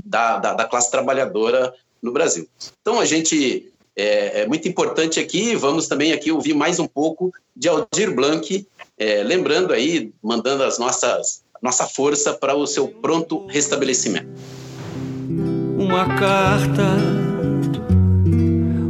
da, 0.05 0.39
da, 0.39 0.55
da, 0.55 0.65
classe 0.65 0.91
trabalhadora 0.91 1.73
no 2.03 2.11
Brasil. 2.11 2.49
Então, 2.81 2.99
a 2.99 3.05
gente 3.05 3.73
é, 3.95 4.41
é, 4.41 4.47
muito 4.49 4.67
importante 4.67 5.21
aqui, 5.21 5.55
vamos 5.55 5.87
também 5.87 6.13
aqui 6.13 6.33
ouvir 6.33 6.55
mais 6.55 6.81
um 6.81 6.87
pouco 6.89 7.33
de 7.55 7.69
Aldir 7.69 8.13
Blanc, 8.13 8.67
é, 8.99 9.23
lembrando 9.23 9.73
aí, 9.73 10.13
mandando 10.21 10.65
as 10.65 10.81
nossas 10.81 11.44
nossa 11.65 11.87
força 11.87 12.35
para 12.35 12.55
o 12.55 12.67
seu 12.67 12.89
pronto 12.89 13.47
restabelecimento. 13.47 14.29
Uma 15.79 16.05
carta, 16.05 16.95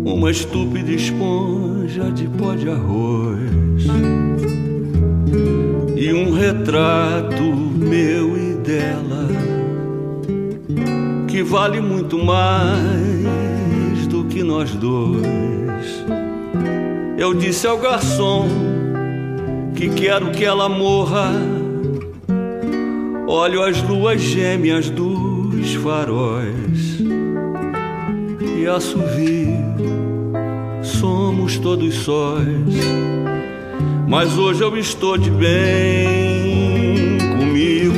uma 0.04 0.28
estúpida 0.28 0.90
esponja 0.90 2.10
de 2.10 2.26
pó 2.30 2.56
de 2.56 2.68
arroz 2.68 3.84
e 5.94 6.12
um 6.12 6.32
retrato 6.32 7.44
meu 7.44 8.36
e 8.36 8.54
dela 8.54 9.28
que 11.28 11.44
vale 11.44 11.80
muito 11.80 12.18
mais 12.18 14.08
do 14.08 14.24
que 14.24 14.42
nós 14.42 14.72
dois. 14.72 16.04
Eu 17.16 17.34
disse 17.34 17.68
ao 17.68 17.78
garçom 17.78 18.48
que 19.76 19.88
quero 19.90 20.32
que 20.32 20.44
ela 20.44 20.68
morra 20.68 21.30
Olho 23.26 23.62
as 23.62 23.80
luas 23.82 24.20
gêmeas 24.20 24.90
dos 24.90 25.74
faróis 25.76 26.98
e 28.58 28.66
assovio, 28.66 29.64
somos 30.82 31.58
todos 31.58 31.94
sóis. 31.94 32.46
Mas 34.06 34.36
hoje 34.36 34.62
eu 34.62 34.76
estou 34.76 35.16
de 35.16 35.30
bem 35.30 37.16
comigo. 37.38 37.94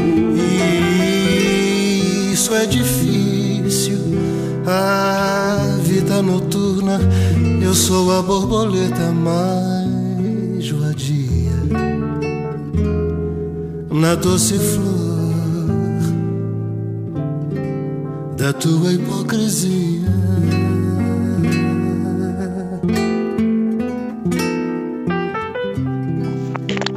Isso 2.32 2.54
é 2.54 2.64
difícil, 2.64 3.98
a 4.64 5.76
vida 5.82 6.22
noturna. 6.22 7.00
Eu 7.60 7.74
sou 7.74 8.12
a 8.12 8.22
borboleta 8.22 9.10
mais 9.10 10.70
vadia 10.70 11.52
na 13.90 14.14
doce 14.14 14.54
flor 14.56 15.15
da 18.36 18.52
tua 18.52 18.92
hipocrisia. 18.92 20.06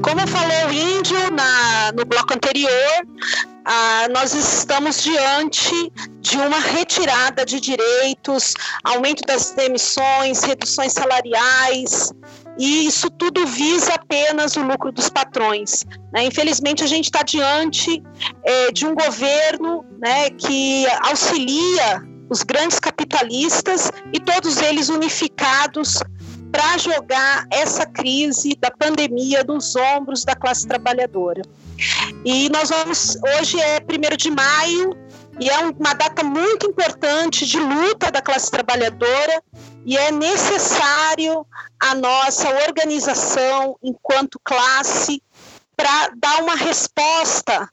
Como 0.02 0.28
falou 0.28 0.67
o 0.67 0.73
índio 0.73 1.32
na, 1.32 1.93
no 1.93 2.04
bloco 2.06 2.34
anterior, 2.34 2.69
ah, 3.65 4.08
nós 4.13 4.34
estamos 4.34 5.02
diante 5.02 5.91
de 6.19 6.38
uma 6.38 6.60
retirada 6.60 7.45
de 7.45 7.62
direitos, 7.62 8.54
aumento 8.84 9.23
das 9.25 9.52
demissões, 9.52 10.43
reduções 10.43 10.91
salariais, 10.91 12.12
e 12.60 12.86
isso 12.86 13.10
tudo 13.10 13.48
visa 13.48 13.93
apenas 13.93 14.58
o 14.58 14.62
lucro 14.62 14.91
dos 14.91 15.08
patrões. 15.08 15.86
Né? 16.12 16.26
Infelizmente, 16.26 16.84
a 16.84 16.88
gente 16.88 17.06
está 17.06 17.24
diante 17.24 18.04
é, 18.43 18.72
de 18.74 18.86
um 18.86 18.93
governo 18.93 19.86
né, 19.98 20.30
que 20.32 20.86
auxilia 21.08 22.04
os 22.30 22.43
grandes 22.43 22.78
capitalistas 22.78 23.89
e 24.13 24.19
todos 24.19 24.58
eles 24.58 24.89
unificados 24.89 26.00
para 26.52 26.78
jogar 26.78 27.48
essa 27.50 27.86
crise 27.86 28.58
da 28.60 28.69
pandemia 28.69 29.41
nos 29.43 29.76
ombros 29.76 30.26
da 30.26 30.36
classe 30.36 30.67
trabalhadora. 30.67 31.41
E 32.26 32.50
nós 32.50 32.69
vamos, 32.69 33.17
hoje 33.38 33.60
é 33.62 33.80
1 33.80 34.17
de 34.17 34.32
maio, 34.32 34.98
e 35.39 35.50
é 35.50 35.58
uma 35.60 35.93
data 35.93 36.22
muito 36.22 36.67
importante 36.67 37.45
de 37.45 37.58
luta 37.58 38.12
da 38.12 38.22
classe 38.22 38.52
trabalhadora 38.52 39.41
e 39.85 39.97
é 39.97 40.11
necessário 40.11 41.45
a 41.79 41.95
nossa 41.95 42.49
organização 42.67 43.77
enquanto 43.81 44.39
classe 44.43 45.21
para 45.75 46.11
dar 46.17 46.43
uma 46.43 46.55
resposta 46.55 47.69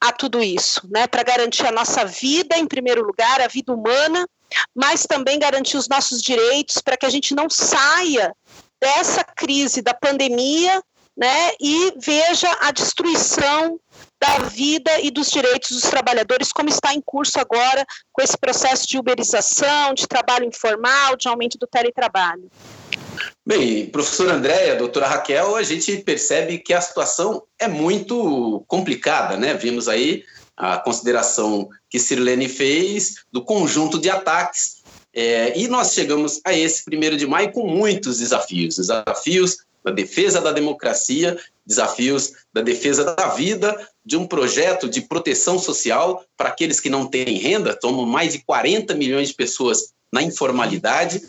a 0.00 0.12
tudo 0.12 0.42
isso, 0.42 0.88
né? 0.90 1.06
Para 1.06 1.22
garantir 1.22 1.66
a 1.66 1.72
nossa 1.72 2.04
vida 2.04 2.56
em 2.56 2.66
primeiro 2.66 3.04
lugar, 3.04 3.40
a 3.40 3.48
vida 3.48 3.72
humana, 3.72 4.26
mas 4.74 5.04
também 5.04 5.38
garantir 5.38 5.76
os 5.76 5.88
nossos 5.88 6.22
direitos 6.22 6.78
para 6.78 6.96
que 6.96 7.04
a 7.04 7.10
gente 7.10 7.34
não 7.34 7.50
saia 7.50 8.34
dessa 8.80 9.24
crise 9.24 9.82
da 9.82 9.92
pandemia, 9.92 10.82
né? 11.16 11.52
E 11.60 11.92
veja 11.96 12.48
a 12.60 12.70
destruição 12.70 13.80
da 14.20 14.38
vida 14.40 15.00
e 15.00 15.10
dos 15.10 15.30
direitos 15.30 15.70
dos 15.70 15.82
trabalhadores, 15.82 16.52
como 16.52 16.68
está 16.68 16.92
em 16.92 17.00
curso 17.00 17.38
agora 17.38 17.86
com 18.12 18.22
esse 18.22 18.36
processo 18.36 18.86
de 18.86 18.98
uberização, 18.98 19.94
de 19.94 20.06
trabalho 20.06 20.44
informal, 20.44 21.16
de 21.16 21.28
aumento 21.28 21.56
do 21.58 21.66
teletrabalho. 21.66 22.50
Bem, 23.46 23.86
professora 23.86 24.34
Andréia, 24.34 24.76
doutora 24.76 25.06
Raquel, 25.06 25.56
a 25.56 25.62
gente 25.62 25.96
percebe 25.98 26.58
que 26.58 26.74
a 26.74 26.80
situação 26.80 27.42
é 27.58 27.66
muito 27.66 28.62
complicada, 28.66 29.36
né? 29.36 29.54
Vimos 29.54 29.88
aí 29.88 30.24
a 30.56 30.76
consideração 30.76 31.68
que 31.88 31.98
Sirlene 31.98 32.48
fez 32.48 33.24
do 33.32 33.42
conjunto 33.42 33.98
de 33.98 34.10
ataques. 34.10 34.82
É, 35.14 35.58
e 35.58 35.66
nós 35.68 35.94
chegamos 35.94 36.40
a 36.44 36.52
esse 36.52 36.84
primeiro 36.84 37.16
de 37.16 37.26
maio 37.26 37.52
com 37.52 37.66
muitos 37.66 38.18
desafios, 38.18 38.76
desafios 38.76 39.58
da 39.84 39.90
defesa 39.90 40.40
da 40.40 40.52
democracia, 40.52 41.38
desafios 41.68 42.32
da 42.52 42.62
defesa 42.62 43.14
da 43.14 43.28
vida, 43.28 43.76
de 44.02 44.16
um 44.16 44.26
projeto 44.26 44.88
de 44.88 45.02
proteção 45.02 45.58
social 45.58 46.24
para 46.34 46.48
aqueles 46.48 46.80
que 46.80 46.88
não 46.88 47.06
têm 47.06 47.36
renda, 47.36 47.78
somos 47.80 48.08
mais 48.08 48.32
de 48.32 48.38
40 48.38 48.94
milhões 48.94 49.28
de 49.28 49.34
pessoas 49.34 49.92
na 50.10 50.22
informalidade, 50.22 51.22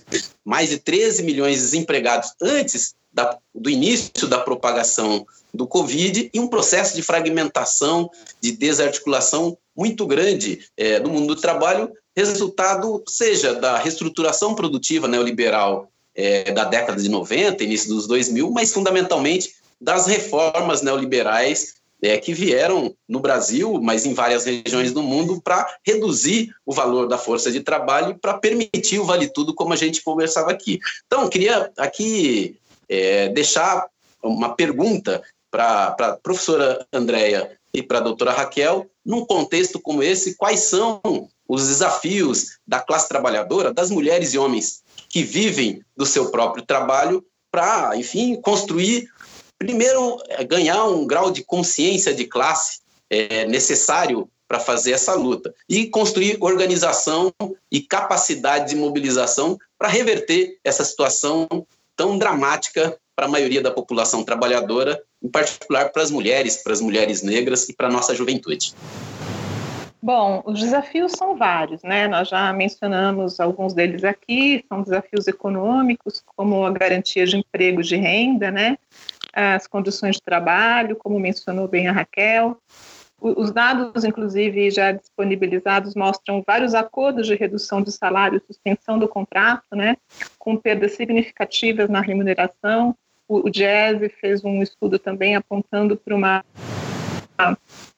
mais 0.45 0.69
de 0.69 0.77
13 0.77 1.23
milhões 1.23 1.57
de 1.57 1.63
desempregados 1.63 2.31
antes 2.41 2.95
da, 3.11 3.37
do 3.53 3.69
início 3.69 4.27
da 4.27 4.39
propagação 4.39 5.25
do 5.53 5.67
Covid 5.67 6.29
e 6.33 6.39
um 6.39 6.47
processo 6.47 6.95
de 6.95 7.01
fragmentação, 7.01 8.09
de 8.39 8.53
desarticulação 8.53 9.57
muito 9.75 10.07
grande 10.07 10.59
é, 10.77 10.99
no 10.99 11.09
mundo 11.09 11.35
do 11.35 11.41
trabalho, 11.41 11.91
resultado 12.15 13.03
seja 13.07 13.55
da 13.55 13.77
reestruturação 13.77 14.55
produtiva 14.55 15.07
neoliberal 15.07 15.89
é, 16.15 16.51
da 16.51 16.65
década 16.65 17.01
de 17.01 17.09
90, 17.09 17.63
início 17.63 17.89
dos 17.89 18.07
2000, 18.07 18.51
mas 18.51 18.73
fundamentalmente 18.73 19.53
das 19.79 20.07
reformas 20.07 20.81
neoliberais 20.81 21.75
é, 22.01 22.17
que 22.17 22.33
vieram 22.33 22.95
no 23.07 23.19
Brasil, 23.19 23.79
mas 23.81 24.05
em 24.05 24.13
várias 24.13 24.45
regiões 24.45 24.93
do 24.93 25.03
mundo, 25.03 25.41
para 25.41 25.67
reduzir 25.85 26.53
o 26.65 26.73
valor 26.73 27.07
da 27.07 27.17
força 27.17 27.51
de 27.51 27.61
trabalho 27.61 28.11
e 28.11 28.17
para 28.17 28.37
permitir 28.37 28.99
o 28.99 29.05
vale 29.05 29.27
tudo, 29.27 29.53
como 29.53 29.73
a 29.73 29.75
gente 29.75 30.01
conversava 30.01 30.51
aqui. 30.51 30.79
Então, 31.05 31.27
queria 31.29 31.71
aqui 31.77 32.57
é, 32.87 33.29
deixar 33.29 33.87
uma 34.23 34.55
pergunta 34.55 35.21
para 35.51 35.95
a 35.99 36.17
professora 36.17 36.85
Andréia 36.93 37.57
e 37.73 37.83
para 37.83 37.99
a 37.99 38.01
doutora 38.01 38.31
Raquel, 38.31 38.87
num 39.05 39.25
contexto 39.25 39.79
como 39.79 40.01
esse, 40.03 40.35
quais 40.35 40.61
são 40.61 41.01
os 41.47 41.67
desafios 41.67 42.59
da 42.67 42.79
classe 42.79 43.09
trabalhadora, 43.09 43.73
das 43.73 43.89
mulheres 43.89 44.33
e 44.33 44.37
homens 44.37 44.83
que 45.09 45.23
vivem 45.23 45.83
do 45.97 46.05
seu 46.05 46.29
próprio 46.29 46.63
trabalho, 46.63 47.25
para, 47.51 47.97
enfim, 47.97 48.39
construir, 48.39 49.09
primeiro, 49.59 50.17
é, 50.29 50.43
ganhar 50.43 50.85
um 50.85 51.05
grau 51.05 51.29
de 51.29 51.43
consciência 51.43 52.15
de 52.15 52.25
classe 52.25 52.79
é, 53.09 53.45
necessário 53.45 54.29
para 54.47 54.59
fazer 54.59 54.93
essa 54.93 55.13
luta 55.13 55.53
e 55.67 55.85
construir 55.85 56.37
organização 56.39 57.31
e 57.71 57.81
capacidade 57.81 58.69
de 58.69 58.75
mobilização 58.75 59.59
para 59.77 59.89
reverter 59.89 60.57
essa 60.63 60.83
situação 60.83 61.47
tão 61.95 62.17
dramática 62.17 62.97
para 63.15 63.25
a 63.25 63.29
maioria 63.29 63.61
da 63.61 63.69
população 63.69 64.23
trabalhadora, 64.23 65.03
em 65.21 65.27
particular 65.27 65.91
para 65.91 66.01
as 66.01 66.09
mulheres, 66.09 66.57
para 66.63 66.71
as 66.71 66.79
mulheres 66.79 67.21
negras 67.21 67.67
e 67.67 67.73
para 67.73 67.87
a 67.87 67.91
nossa 67.91 68.15
juventude. 68.15 68.73
Bom, 70.01 70.41
os 70.45 70.61
desafios 70.61 71.11
são 71.11 71.35
vários, 71.35 71.83
né? 71.83 72.07
Nós 72.07 72.29
já 72.29 72.53
mencionamos 72.53 73.37
alguns 73.39 73.73
deles 73.73 74.05
aqui, 74.05 74.63
são 74.69 74.81
desafios 74.81 75.27
econômicos, 75.27 76.23
como 76.37 76.65
a 76.65 76.71
garantia 76.71 77.25
de 77.25 77.37
emprego 77.37 77.83
de 77.83 77.97
renda, 77.97 78.49
né? 78.49 78.77
As 79.33 79.67
condições 79.67 80.15
de 80.15 80.21
trabalho, 80.21 80.95
como 80.95 81.19
mencionou 81.19 81.67
bem 81.67 81.87
a 81.87 81.91
Raquel. 81.91 82.57
Os 83.21 83.51
dados, 83.51 84.05
inclusive, 84.05 84.71
já 84.71 84.93
disponibilizados, 84.93 85.93
mostram 85.93 86.41
vários 86.45 86.73
acordos 86.73 87.27
de 87.27 87.35
redução 87.35 87.81
de 87.81 87.91
salário, 87.91 88.41
suspensão 88.47 88.97
do 88.97 89.09
contrato, 89.09 89.75
né? 89.75 89.97
Com 90.37 90.55
perdas 90.55 90.93
significativas 90.93 91.89
na 91.89 91.99
remuneração, 91.99 92.95
o, 93.27 93.47
o 93.47 93.51
fez 94.21 94.43
um 94.43 94.63
estudo 94.63 94.97
também 94.97 95.35
apontando 95.35 95.95
para 95.95 96.15
uma, 96.15 96.43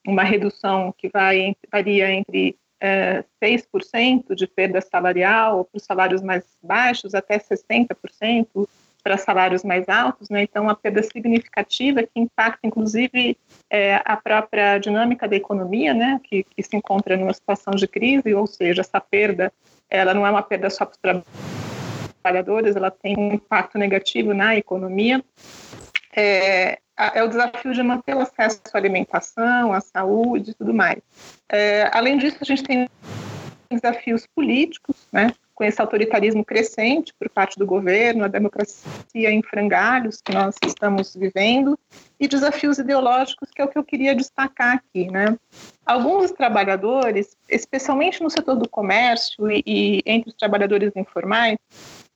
uma 0.06 0.24
redução 0.24 0.94
que 0.98 1.08
vai, 1.08 1.56
varia 1.72 2.12
entre 2.12 2.58
é, 2.82 3.24
6% 3.42 4.36
de 4.36 4.46
perda 4.46 4.82
salarial 4.82 5.66
para 5.66 5.78
os 5.78 5.84
salários 5.86 6.22
mais 6.22 6.44
baixos, 6.62 7.16
até 7.16 7.38
60% 7.38 8.68
para 9.04 9.18
salários 9.18 9.64
mais 9.64 9.88
altos, 9.90 10.30
né? 10.30 10.44
então 10.44 10.64
uma 10.64 10.76
perda 10.76 11.02
significativa 11.04 12.04
que 12.04 12.20
impacta 12.20 12.60
inclusive 12.64 13.38
é, 13.70 14.02
a 14.06 14.16
própria 14.16 14.78
dinâmica 14.78 15.28
da 15.28 15.36
economia, 15.36 15.94
né? 15.94 16.20
que, 16.24 16.44
que 16.44 16.64
se 16.64 16.76
encontra 16.76 17.18
numa 17.18 17.34
situação 17.34 17.74
de 17.74 17.88
crise, 17.88 18.34
ou 18.34 18.46
seja, 18.48 18.82
essa 18.82 19.00
perda 19.00 19.52
ela 19.90 20.14
não 20.14 20.26
é 20.26 20.32
uma 20.32 20.42
perda 20.42 20.70
só 20.70 20.86
para 20.86 21.18
os 21.18 21.24
trabalhadores, 22.24 22.76
ela 22.78 22.90
tem 22.90 23.18
um 23.18 23.34
impacto 23.34 23.78
negativo 23.78 24.34
na 24.34 24.56
economia. 24.56 25.22
É, 26.16 26.80
é 27.14 27.24
o 27.24 27.28
desafio 27.28 27.74
de 27.74 27.84
manter 27.84 28.16
o 28.16 28.20
acesso 28.20 28.62
à 28.74 28.78
alimentação, 28.78 29.74
à 29.74 29.82
saúde 29.82 30.52
e 30.52 30.54
tudo 30.54 30.74
mais. 30.74 31.00
É, 31.50 31.90
além 31.94 32.18
disso, 32.18 32.38
a 32.40 32.46
gente 32.46 32.64
tem 32.64 32.90
desafios 33.70 34.26
políticos, 34.28 35.08
né, 35.12 35.34
com 35.62 35.66
esse 35.66 35.80
autoritarismo 35.80 36.44
crescente 36.44 37.14
por 37.20 37.30
parte 37.30 37.60
do 37.60 37.68
governo, 37.68 38.24
a 38.24 38.28
democracia 38.28 39.30
em 39.30 39.44
frangalhos 39.44 40.20
que 40.20 40.34
nós 40.34 40.56
estamos 40.66 41.16
vivendo, 41.16 41.78
e 42.20 42.28
desafios 42.28 42.80
ideológicos, 42.80 43.52
que 43.52 43.62
é 43.62 43.66
o 43.66 43.68
que 43.68 43.78
eu 43.78 43.84
queria 43.84 44.16
destacar 44.16 44.78
aqui. 44.78 45.06
Né? 45.12 45.38
Alguns 45.86 46.32
trabalhadores, 46.32 47.38
especialmente 47.48 48.24
no 48.24 48.30
setor 48.32 48.56
do 48.56 48.68
comércio 48.68 49.52
e, 49.52 49.62
e 49.64 50.02
entre 50.04 50.32
os 50.32 50.36
trabalhadores 50.36 50.94
informais, 50.96 51.60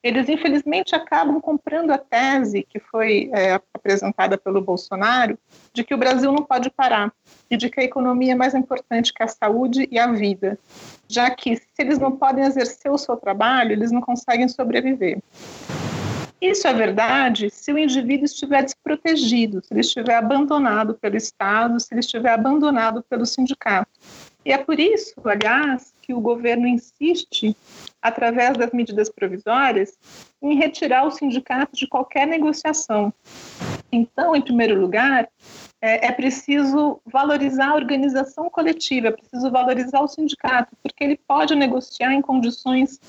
eles 0.05 0.29
infelizmente 0.29 0.93
acabam 0.93 1.41
comprando 1.41 1.89
a 1.89 1.97
tese 1.97 2.61
que 2.61 2.79
foi 2.79 3.31
é, 3.33 3.59
apresentada 3.73 4.37
pelo 4.37 4.61
Bolsonaro 4.61 5.35
de 5.73 5.83
que 5.83 5.95
o 5.95 5.97
Brasil 5.97 6.31
não 6.31 6.43
pode 6.43 6.69
parar 6.69 7.11
e 7.49 7.57
de 7.57 7.71
que 7.71 7.79
a 7.79 7.83
economia 7.83 8.33
é 8.33 8.35
mais 8.35 8.53
importante 8.53 9.11
que 9.11 9.23
a 9.23 9.27
saúde 9.27 9.87
e 9.89 9.97
a 9.97 10.11
vida, 10.11 10.59
já 11.07 11.31
que 11.31 11.55
se 11.55 11.65
eles 11.79 11.97
não 11.97 12.11
podem 12.11 12.45
exercer 12.45 12.91
o 12.91 12.99
seu 12.99 13.17
trabalho, 13.17 13.71
eles 13.71 13.91
não 13.91 13.99
conseguem 13.99 14.47
sobreviver. 14.47 15.17
Isso 16.39 16.67
é 16.67 16.73
verdade 16.73 17.49
se 17.49 17.73
o 17.73 17.79
indivíduo 17.79 18.25
estiver 18.25 18.63
desprotegido, 18.63 19.63
se 19.63 19.73
ele 19.73 19.81
estiver 19.81 20.17
abandonado 20.17 20.93
pelo 20.93 21.17
Estado, 21.17 21.79
se 21.79 21.87
ele 21.91 22.01
estiver 22.01 22.29
abandonado 22.29 23.03
pelo 23.09 23.25
sindicato. 23.25 23.89
E 24.45 24.51
é 24.51 24.57
por 24.59 24.79
isso, 24.79 25.15
aliás, 25.25 25.91
que 26.03 26.13
o 26.13 26.21
governo 26.21 26.67
insiste, 26.67 27.57
através 27.99 28.55
das 28.55 28.71
medidas 28.71 29.09
provisórias, 29.09 29.97
em 30.39 30.55
retirar 30.55 31.05
o 31.07 31.11
sindicato 31.11 31.75
de 31.75 31.87
qualquer 31.87 32.27
negociação. 32.27 33.11
Então, 33.91 34.35
em 34.35 34.41
primeiro 34.41 34.79
lugar, 34.79 35.27
é, 35.81 36.07
é 36.07 36.11
preciso 36.11 37.01
valorizar 37.05 37.69
a 37.69 37.75
organização 37.75 38.47
coletiva, 38.49 39.07
é 39.07 39.11
preciso 39.11 39.49
valorizar 39.49 40.01
o 40.01 40.07
sindicato, 40.07 40.75
porque 40.83 41.03
ele 41.03 41.19
pode 41.27 41.55
negociar 41.55 42.13
em 42.13 42.21
condições 42.21 42.99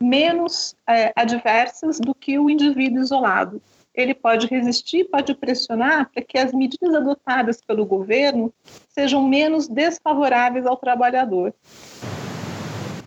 menos 0.00 0.76
é, 0.88 1.12
adversas 1.16 1.98
do 1.98 2.14
que 2.14 2.38
o 2.38 2.48
indivíduo 2.48 3.02
isolado. 3.02 3.60
Ele 3.94 4.12
pode 4.12 4.46
resistir, 4.46 5.04
pode 5.04 5.34
pressionar 5.34 6.10
para 6.12 6.22
que 6.22 6.36
as 6.36 6.52
medidas 6.52 6.94
adotadas 6.94 7.60
pelo 7.60 7.86
governo 7.86 8.52
sejam 8.88 9.26
menos 9.26 9.68
desfavoráveis 9.68 10.66
ao 10.66 10.76
trabalhador. 10.76 11.54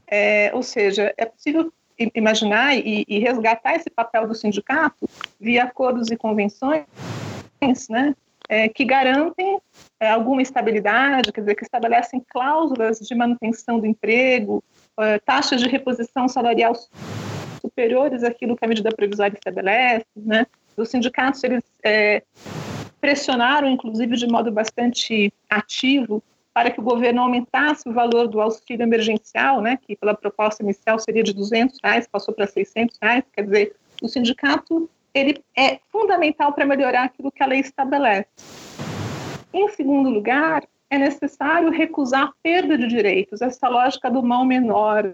É, 0.08 0.52
ou 0.54 0.63
seja, 0.63 1.13
é 1.17 1.26
possível 1.26 1.71
imaginar 2.15 2.78
e, 2.78 3.04
e, 3.08 3.19
resgatar 3.19 3.76
esse 3.76 3.89
papel 3.89 4.28
do 4.28 4.36
sindicato 4.36 5.10
via 5.39 5.63
acordos 5.63 6.10
e 6.12 6.15
convenções, 6.15 6.86
né, 7.89 8.15
é, 8.47 8.69
que 8.69 8.86
garantem 8.86 9.60
é, 10.00 10.10
alguma 10.10 10.41
estabilidade, 10.41 11.34
quer 11.34 11.41
dizer, 11.41 11.56
que 11.56 11.63
estabelecem 11.63 12.23
cláusulas 12.30 13.00
de 13.00 13.15
manutenção 13.15 13.80
do 13.80 13.86
emprego, 13.86 14.63
é, 15.00 15.19
taxas 15.19 15.60
de 15.60 15.67
reposição 15.67 16.28
salarial 16.28 16.73
superiores 17.60 18.23
àquilo 18.23 18.56
que 18.56 18.63
a 18.63 18.67
medida 18.67 18.91
provisória 18.91 19.36
estabelece, 19.36 20.06
né? 20.15 20.45
Os 20.77 20.89
sindicatos 20.89 21.43
eles 21.43 21.63
é, 21.83 22.21
pressionaram, 23.01 23.67
inclusive, 23.67 24.15
de 24.15 24.27
modo 24.27 24.51
bastante 24.51 25.33
ativo, 25.49 26.23
para 26.53 26.69
que 26.69 26.79
o 26.79 26.83
governo 26.83 27.21
aumentasse 27.21 27.89
o 27.89 27.93
valor 27.93 28.27
do 28.27 28.39
auxílio 28.39 28.83
emergencial, 28.83 29.59
né? 29.59 29.77
Que 29.77 29.95
pela 29.95 30.13
proposta 30.13 30.61
inicial 30.61 30.99
seria 30.99 31.23
de 31.23 31.33
200 31.33 31.79
reais, 31.83 32.07
passou 32.07 32.33
para 32.33 32.45
600 32.45 32.97
reais. 33.01 33.23
Quer 33.33 33.43
dizer, 33.43 33.75
o 34.01 34.07
sindicato 34.07 34.89
ele 35.13 35.43
é 35.55 35.79
fundamental 35.91 36.53
para 36.53 36.65
melhorar 36.65 37.05
aquilo 37.05 37.31
que 37.31 37.41
a 37.41 37.47
lei 37.47 37.59
estabelece. 37.59 38.29
Em 39.51 39.69
segundo 39.69 40.09
lugar, 40.09 40.63
é 40.89 40.97
necessário 40.97 41.71
recusar 41.71 42.31
perda 42.43 42.77
de 42.77 42.87
direitos, 42.87 43.41
essa 43.41 43.67
lógica 43.67 44.11
do 44.11 44.21
mal 44.21 44.45
menor, 44.45 45.13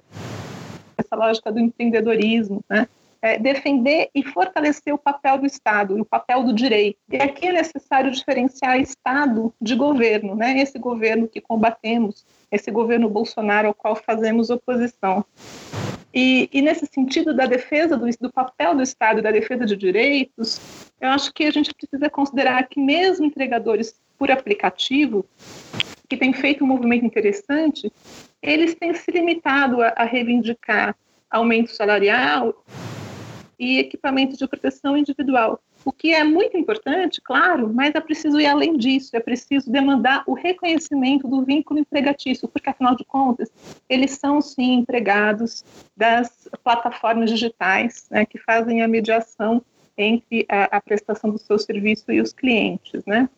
essa 0.97 1.15
lógica 1.15 1.52
do 1.52 1.60
empreendedorismo, 1.60 2.62
né? 2.69 2.88
É 3.26 3.40
defender 3.40 4.10
e 4.14 4.22
fortalecer 4.22 4.94
o 4.94 4.98
papel 4.98 5.38
do 5.38 5.46
Estado, 5.46 5.98
o 5.98 6.04
papel 6.04 6.44
do 6.44 6.52
direito. 6.52 6.98
E 7.10 7.16
aqui 7.16 7.48
é 7.48 7.54
necessário 7.54 8.12
diferenciar 8.12 8.78
Estado 8.82 9.54
de 9.62 9.76
governo, 9.76 10.36
né? 10.36 10.60
esse 10.60 10.78
governo 10.78 11.26
que 11.26 11.40
combatemos, 11.40 12.26
esse 12.52 12.70
governo 12.70 13.10
Bolsonaro 13.10 13.70
ao 13.70 13.74
qual 13.74 13.96
fazemos 13.96 14.50
oposição. 14.50 15.24
E, 16.14 16.50
e, 16.52 16.62
nesse 16.62 16.86
sentido 16.86 17.34
da 17.34 17.46
defesa 17.46 17.96
do, 17.96 18.06
do, 18.20 18.30
papel 18.30 18.76
do 18.76 18.84
Estado 18.84 19.20
e 19.20 19.24
da 19.24 19.32
defesa 19.32 19.66
de 19.66 19.78
direitos, 19.78 20.60
eu 21.00 21.08
acho 21.08 21.34
que 21.34 21.46
a 21.46 21.52
gente 21.52 21.74
precisa 21.74 22.10
considerar 22.10 22.68
que 22.68 22.78
mesmo 22.78 23.26
entregadores 23.26 23.96
por 24.20 24.30
aplicativo, 24.30 25.26
que 26.10 26.18
têm 26.18 26.34
feito 26.34 26.66
um 26.66 26.68
movimento 26.68 27.06
interessante, 27.06 27.90
eles 28.42 28.76
têm 28.76 28.94
se 28.94 29.10
limitado 29.12 29.82
a, 29.82 29.94
a 29.96 30.04
reivindicar 30.04 30.94
aumento 31.32 31.72
salarial 31.72 32.54
e 33.63 33.80
equipamento 33.80 34.36
de 34.36 34.45
proteção 34.45 34.97
individual. 34.97 35.62
O 35.86 35.91
que 35.91 36.13
é 36.13 36.23
muito 36.23 36.58
importante, 36.58 37.21
claro, 37.21 37.73
mas 37.73 37.95
é 37.95 37.99
preciso 37.99 38.39
ir 38.39 38.45
além 38.45 38.78
disso, 38.78 39.15
é 39.15 39.19
preciso 39.19 39.71
demandar 39.71 40.23
o 40.28 40.34
reconhecimento 40.34 41.28
do 41.28 41.43
vínculo 41.43 41.80
empregatício, 41.80 42.47
porque, 42.47 42.69
afinal 42.69 42.95
de 42.95 43.06
contas, 43.06 43.49
eles 43.89 44.12
são, 44.12 44.41
sim, 44.41 44.76
empregados 44.76 45.63
das 45.95 46.47
plataformas 46.63 47.30
digitais 47.30 48.08
né, 48.10 48.26
que 48.26 48.38
fazem 48.38 48.82
a 48.82 48.88
mediação 48.88 49.62
entre 49.97 50.45
a, 50.49 50.78
a, 50.78 50.82
prestação 50.82 51.30
do 51.30 51.38
seu 51.38 51.60
serviço 51.60 52.12
e 52.12 52.19
os 52.19 52.34
clientes, 52.34 53.06
né? 53.06 53.30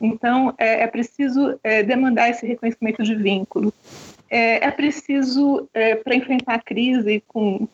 Então, 0.00 0.52
é, 0.58 0.82
é 0.82 0.86
preciso 0.88 1.58
é, 1.62 1.84
demandar 1.84 2.28
esse 2.30 2.44
reconhecimento 2.44 3.02
de 3.04 3.14
vínculo 3.14 3.72
é, 4.30 4.64
é 4.64 4.70
preciso, 4.70 5.68
é, 5.74 5.96
para 5.96 6.14
enfrentar 6.14 6.54
a 6.54 6.62
crise 6.62 7.22
com 7.26 7.68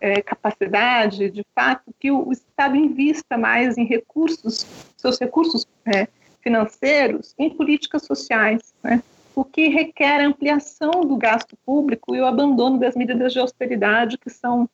é, 0.00 0.20
capacidade, 0.20 1.30
de 1.30 1.46
fato, 1.54 1.94
que 2.00 2.10
o, 2.10 2.28
o, 2.28 2.32
Estado 2.32 2.76
invista 2.76 3.38
mais 3.38 3.78
em 3.78 3.84
recursos, 3.84 4.66
seus 4.96 5.18
recursos 5.20 5.66
é, 5.86 6.08
financeiros, 6.42 7.32
em 7.38 7.48
políticas 7.48 8.02
sociais, 8.02 8.74
né? 8.82 9.00
o 9.36 9.44
que 9.44 9.68
requer 9.68 10.20
a 10.20 10.26
ampliação 10.26 10.90
do 11.02 11.16
gasto 11.16 11.56
público 11.64 12.16
e 12.16 12.20
o 12.20 12.26
abandono 12.26 12.78
das 12.78 12.96
medidas 12.96 13.32
de 13.32 13.38
austeridade 13.38 14.18
que 14.18 14.28
são 14.28 14.68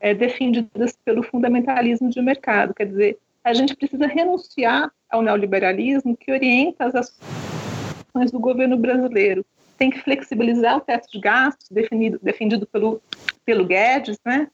é, 0.00 0.12
defendidas 0.12 0.98
pelo 1.04 1.22
fundamentalismo 1.22 2.10
de 2.10 2.20
mercado. 2.20 2.74
Quer 2.74 2.86
dizer, 2.86 3.18
a 3.44 3.54
gente 3.54 3.76
precisa 3.76 4.06
renunciar 4.06 4.90
ao 5.08 5.22
neoliberalismo 5.22 6.16
que 6.16 6.32
orienta 6.32 6.86
as 6.86 6.94
ações 6.94 8.32
do 8.32 8.40
governo 8.40 8.76
brasileiro 8.76 9.46
tem 9.80 9.88
que 9.90 9.98
flexibilizar 10.02 10.76
o 10.76 10.80
teto 10.82 11.10
de 11.10 11.18
gastos 11.18 11.70
definido, 11.70 12.20
defendido 12.22 12.66
pelo, 12.66 13.00
pelo 13.46 13.64
Guedes, 13.64 14.18
né? 14.22 14.46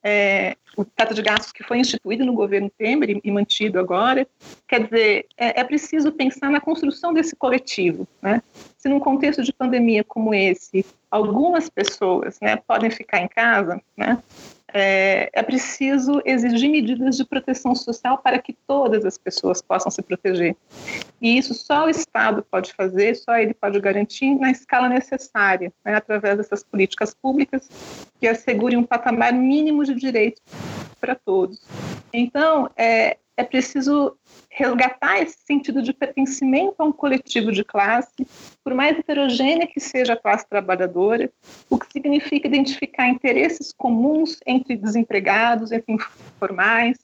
É, 0.00 0.56
o 0.76 0.84
teto 0.84 1.12
de 1.12 1.20
gastos 1.22 1.50
que 1.50 1.64
foi 1.64 1.78
instituído 1.78 2.24
no 2.24 2.34
governo 2.34 2.70
Temer 2.78 3.20
e, 3.24 3.30
mantido 3.32 3.80
agora. 3.80 4.28
Quer 4.68 4.84
dizer, 4.84 5.26
é, 5.36 5.60
é, 5.60 5.64
preciso 5.64 6.12
pensar 6.12 6.50
na 6.50 6.60
construção 6.60 7.12
desse 7.12 7.34
coletivo. 7.34 8.06
Né? 8.22 8.40
Se 8.84 8.88
num 8.90 9.00
contexto 9.00 9.42
de 9.42 9.50
pandemia 9.50 10.04
como 10.04 10.34
esse, 10.34 10.84
algumas 11.10 11.70
pessoas 11.70 12.38
né, 12.38 12.56
podem 12.56 12.90
ficar 12.90 13.18
em 13.18 13.28
casa, 13.28 13.80
né, 13.96 14.22
é, 14.74 15.30
é, 15.32 15.42
preciso 15.42 16.20
exigir 16.22 16.70
medidas 16.70 17.16
de 17.16 17.24
proteção 17.24 17.74
social 17.74 18.18
para 18.18 18.38
que 18.38 18.52
todas 18.66 19.06
as 19.06 19.16
pessoas 19.16 19.62
possam 19.62 19.90
se 19.90 20.02
proteger. 20.02 20.54
E 21.18 21.38
isso 21.38 21.54
só 21.54 21.86
o 21.86 21.88
Estado 21.88 22.44
pode 22.50 22.74
fazer, 22.74 23.14
só 23.14 23.38
ele 23.38 23.54
pode 23.54 23.80
garantir 23.80 24.34
na 24.34 24.50
escala 24.50 24.90
necessária, 24.90 25.72
né, 25.82 25.94
através 25.94 26.36
dessas 26.36 26.62
políticas 26.62 27.14
públicas 27.14 27.66
que 28.20 28.28
assegurem 28.28 28.76
um 28.76 28.84
patamar 28.84 29.32
mínimo 29.32 29.82
de 29.82 29.94
direitos 29.94 30.42
para 31.00 31.14
todos. 31.14 31.58
Então, 32.12 32.68
é, 32.76 33.16
é 33.36 33.42
preciso 33.42 34.16
resgatar 34.48 35.20
esse 35.20 35.38
sentido 35.44 35.82
de 35.82 35.92
pertencimento 35.92 36.76
a 36.78 36.84
um 36.84 36.92
coletivo 36.92 37.50
de 37.50 37.64
classe, 37.64 38.26
por 38.62 38.74
mais 38.74 38.96
heterogênea 38.98 39.66
que 39.66 39.80
seja 39.80 40.12
a 40.12 40.16
classe 40.16 40.48
trabalhadora, 40.48 41.30
o 41.68 41.78
que 41.78 41.92
significa 41.92 42.46
identificar 42.46 43.08
interesses 43.08 43.72
comuns 43.72 44.38
entre 44.46 44.76
desempregados, 44.76 45.72
entre 45.72 45.92
informais, 45.92 46.98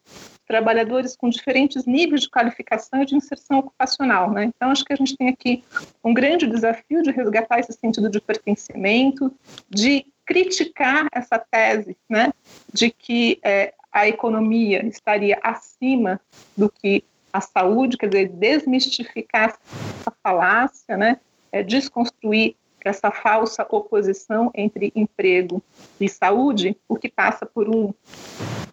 trabalhadores 0.47 1.17
com 1.17 1.29
diferentes 1.29 1.85
níveis 1.87 2.23
de 2.23 2.31
qualificação 2.31 3.03
e 3.03 3.07
de 3.07 3.17
inserção 3.17 3.59
ocupacional. 3.59 4.31
Né? 4.31 4.45
Então, 4.45 4.71
acho 4.71 4.85
que 4.85 4.93
a 4.93 4.97
gente 4.97 5.17
tem 5.17 5.29
aqui 5.29 5.65
um 6.05 6.15
grande 6.15 6.47
desafio 6.47 7.03
de 7.03 7.11
resgatar 7.11 7.59
esse 7.59 7.73
sentido 7.73 8.09
de 8.09 8.21
pertencimento, 8.21 9.33
de 9.69 10.07
criticar 10.25 11.09
essa 11.13 11.39
tese 11.39 11.97
né, 12.09 12.33
de 12.73 12.91
que 12.91 13.41
é, 13.43 13.75
a 13.93 14.07
economia 14.09 14.85
estaria 14.87 15.39
acima 15.43 16.21
do 16.57 16.71
que 16.71 17.05
a 17.33 17.41
saúde, 17.41 17.97
quer 17.97 18.09
dizer, 18.09 18.29
desmistificar 18.29 19.59
essa 20.01 20.13
falácia, 20.23 20.97
né? 20.97 21.21
É 21.53 21.63
desconstruir 21.63 22.57
essa 22.85 23.11
falsa 23.11 23.67
oposição 23.69 24.51
entre 24.55 24.93
emprego 24.95 25.63
e 26.01 26.09
saúde, 26.09 26.77
o 26.89 26.97
que 26.97 27.09
passa 27.09 27.45
por 27.45 27.69
um 27.69 27.93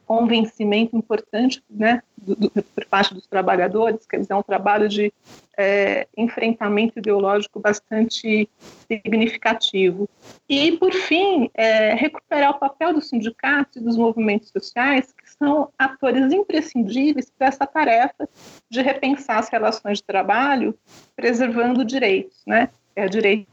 convencimento 0.07 0.95
importante 0.95 1.61
né, 1.69 2.01
do, 2.17 2.33
do, 2.33 2.49
por 2.49 2.85
parte 2.85 3.13
dos 3.13 3.27
trabalhadores, 3.27 4.05
quer 4.05 4.21
dizer, 4.21 4.31
é 4.31 4.35
um 4.37 4.41
trabalho 4.41 4.87
de 4.87 5.13
é, 5.57 6.07
enfrentamento 6.15 6.97
ideológico 6.97 7.59
bastante 7.59 8.49
significativo. 8.87 10.07
E, 10.47 10.71
por 10.77 10.93
fim, 10.93 11.51
é, 11.53 11.93
recuperar 11.93 12.51
o 12.51 12.59
papel 12.59 12.93
dos 12.93 13.09
sindicatos 13.09 13.75
e 13.75 13.83
dos 13.83 13.97
movimentos 13.97 14.49
sociais, 14.49 15.11
que 15.11 15.29
são 15.37 15.69
atores 15.77 16.31
imprescindíveis 16.31 17.29
para 17.37 17.47
essa 17.47 17.67
tarefa 17.67 18.29
de 18.69 18.81
repensar 18.81 19.39
as 19.39 19.49
relações 19.49 19.97
de 19.97 20.05
trabalho, 20.05 20.73
preservando 21.17 21.83
direitos, 21.83 22.41
né? 22.47 22.69
É, 22.95 23.07
direitos 23.07 23.47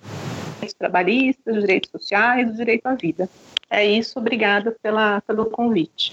trabalhistas, 0.79 1.61
direitos 1.61 1.91
sociais, 1.91 2.49
o 2.49 2.55
direito 2.55 2.87
à 2.87 2.95
vida. 2.95 3.29
É 3.71 3.85
isso, 3.85 4.19
obrigada 4.19 4.77
pela, 4.83 5.21
pelo 5.23 5.47
convite. 5.47 6.11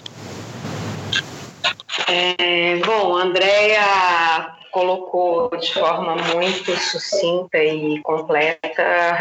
É, 2.07 2.77
bom, 2.77 3.15
Andréia 3.15 4.55
colocou 4.71 5.49
de 5.57 5.73
forma 5.73 6.15
muito 6.15 6.75
sucinta 6.77 7.57
e 7.57 8.01
completa 8.01 9.19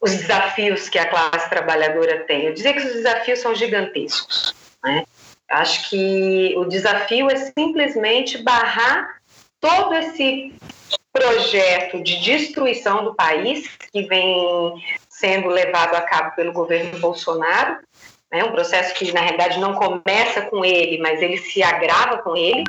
os 0.00 0.14
desafios 0.14 0.88
que 0.88 0.98
a 0.98 1.08
classe 1.08 1.48
trabalhadora 1.48 2.24
tem. 2.24 2.44
Eu 2.44 2.54
dizer 2.54 2.74
que 2.74 2.80
os 2.80 2.92
desafios 2.92 3.40
são 3.40 3.54
gigantescos. 3.54 4.54
Né? 4.84 5.04
Acho 5.48 5.88
que 5.88 6.54
o 6.56 6.64
desafio 6.66 7.30
é 7.30 7.36
simplesmente 7.36 8.38
barrar 8.38 9.20
todo 9.60 9.94
esse 9.94 10.54
projeto 11.12 12.02
de 12.02 12.20
destruição 12.20 13.04
do 13.04 13.14
país 13.14 13.68
que 13.92 14.02
vem 14.02 14.74
sendo 15.18 15.48
levado 15.48 15.94
a 15.94 16.00
cabo 16.02 16.34
pelo 16.34 16.52
governo 16.52 16.98
Bolsonaro 16.98 17.78
né, 18.30 18.44
um 18.44 18.52
processo 18.52 18.94
que 18.94 19.10
na 19.12 19.20
realidade 19.20 19.58
não 19.58 19.74
começa 19.74 20.42
com 20.42 20.64
ele, 20.64 20.98
mas 20.98 21.20
ele 21.22 21.38
se 21.38 21.62
agrava 21.62 22.18
com 22.18 22.36
ele, 22.36 22.64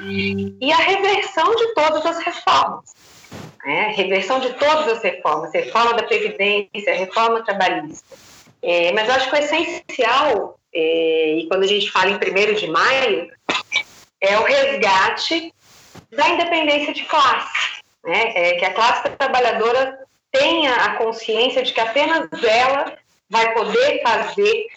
e 0.60 0.72
a 0.72 0.78
reversão 0.78 1.54
de 1.56 1.74
todas 1.74 2.06
as 2.06 2.20
reformas. 2.20 2.98
Né, 3.64 3.94
reversão 3.96 4.40
de 4.40 4.54
todas 4.54 4.88
as 4.88 5.04
reformas, 5.04 5.52
reforma 5.52 5.94
da 5.94 6.04
Previdência, 6.04 6.96
reforma 6.96 7.44
trabalhista. 7.44 8.16
É, 8.62 8.92
mas 8.94 9.08
eu 9.08 9.16
acho 9.16 9.30
que 9.30 9.36
o 9.36 9.40
essencial, 9.40 10.60
é, 10.74 11.34
e 11.40 11.48
quando 11.48 11.64
a 11.64 11.68
gente 11.68 11.92
fala 11.92 12.10
em 12.10 12.16
1 12.16 12.54
de 12.54 12.68
maio, 12.68 13.30
é 14.22 14.40
o 14.40 14.44
resgate 14.44 15.54
da 16.12 16.30
independência 16.30 16.94
de 16.94 17.04
classe. 17.04 17.82
Né? 18.06 18.32
É 18.34 18.54
que 18.54 18.66
a 18.66 18.74
classe 18.74 19.10
trabalhadora 19.10 20.00
tenha 20.32 20.74
a 20.76 20.96
consciência 20.96 21.64
de 21.64 21.74
que 21.74 21.82
apenas 21.82 22.28
ela 22.44 22.98
vai 23.30 23.54
poder 23.54 24.02
fazer, 24.02 24.68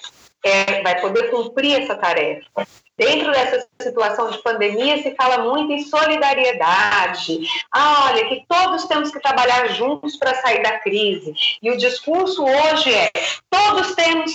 é, 0.44 0.82
vai 0.82 1.00
poder 1.00 1.30
cumprir 1.30 1.82
essa 1.82 1.94
tarefa. 1.94 2.66
Dentro 2.96 3.32
dessa 3.32 3.66
situação 3.80 4.30
de 4.30 4.42
pandemia, 4.42 5.02
se 5.02 5.14
fala 5.14 5.38
muito 5.38 5.72
em 5.72 5.82
solidariedade. 5.82 7.40
Ah, 7.72 8.10
olha, 8.10 8.28
que 8.28 8.44
todos 8.46 8.84
temos 8.84 9.10
que 9.10 9.20
trabalhar 9.20 9.68
juntos 9.68 10.16
para 10.16 10.34
sair 10.40 10.62
da 10.62 10.78
crise. 10.78 11.32
E 11.62 11.70
o 11.70 11.76
discurso 11.76 12.44
hoje 12.44 12.94
é: 12.94 13.10
todos 13.50 13.94
temos, 13.94 14.34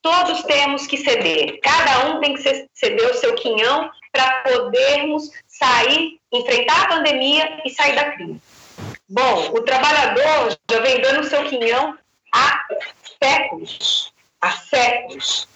todos 0.00 0.42
temos 0.44 0.86
que 0.86 0.96
ceder. 0.96 1.58
Cada 1.60 2.08
um 2.08 2.20
tem 2.20 2.34
que 2.34 2.68
ceder 2.72 3.10
o 3.10 3.14
seu 3.14 3.34
quinhão 3.34 3.90
para 4.12 4.42
podermos 4.42 5.30
sair, 5.46 6.18
enfrentar 6.32 6.84
a 6.84 6.88
pandemia 6.88 7.60
e 7.64 7.70
sair 7.70 7.96
da 7.96 8.12
crise. 8.12 8.40
Bom, 9.08 9.52
o 9.52 9.62
trabalhador 9.62 10.56
já 10.70 10.80
vem 10.80 11.00
dando 11.00 11.28
seu 11.28 11.44
quinhão 11.44 11.96
há 12.32 12.66
séculos, 13.22 14.12
há 14.40 14.50
séculos. 14.50 15.48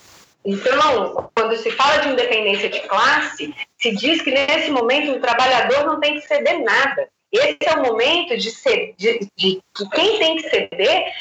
Então, 0.45 1.31
quando 1.37 1.57
se 1.57 1.71
fala 1.71 1.99
de 1.99 2.09
independência 2.09 2.71
de 2.71 2.81
classe, 2.81 3.55
se 3.79 3.95
diz 3.95 4.23
que 4.23 4.31
nesse 4.31 4.71
momento 4.71 5.13
o 5.13 5.21
trabalhador 5.21 5.85
não 5.85 6.01
tem 6.01 6.15
que 6.15 6.27
ceder 6.27 6.63
nada. 6.63 7.09
Esse 7.31 7.59
é 7.67 7.75
o 7.75 7.83
momento 7.83 8.37
de, 8.37 8.51
ser, 8.51 8.95
de, 8.97 9.29
de 9.37 9.61
que 9.75 9.89
quem 9.91 10.19
tem 10.19 10.37
que 10.37 10.49
ceder 10.49 11.13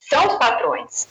são 0.00 0.26
os 0.28 0.38
patrões. 0.38 1.06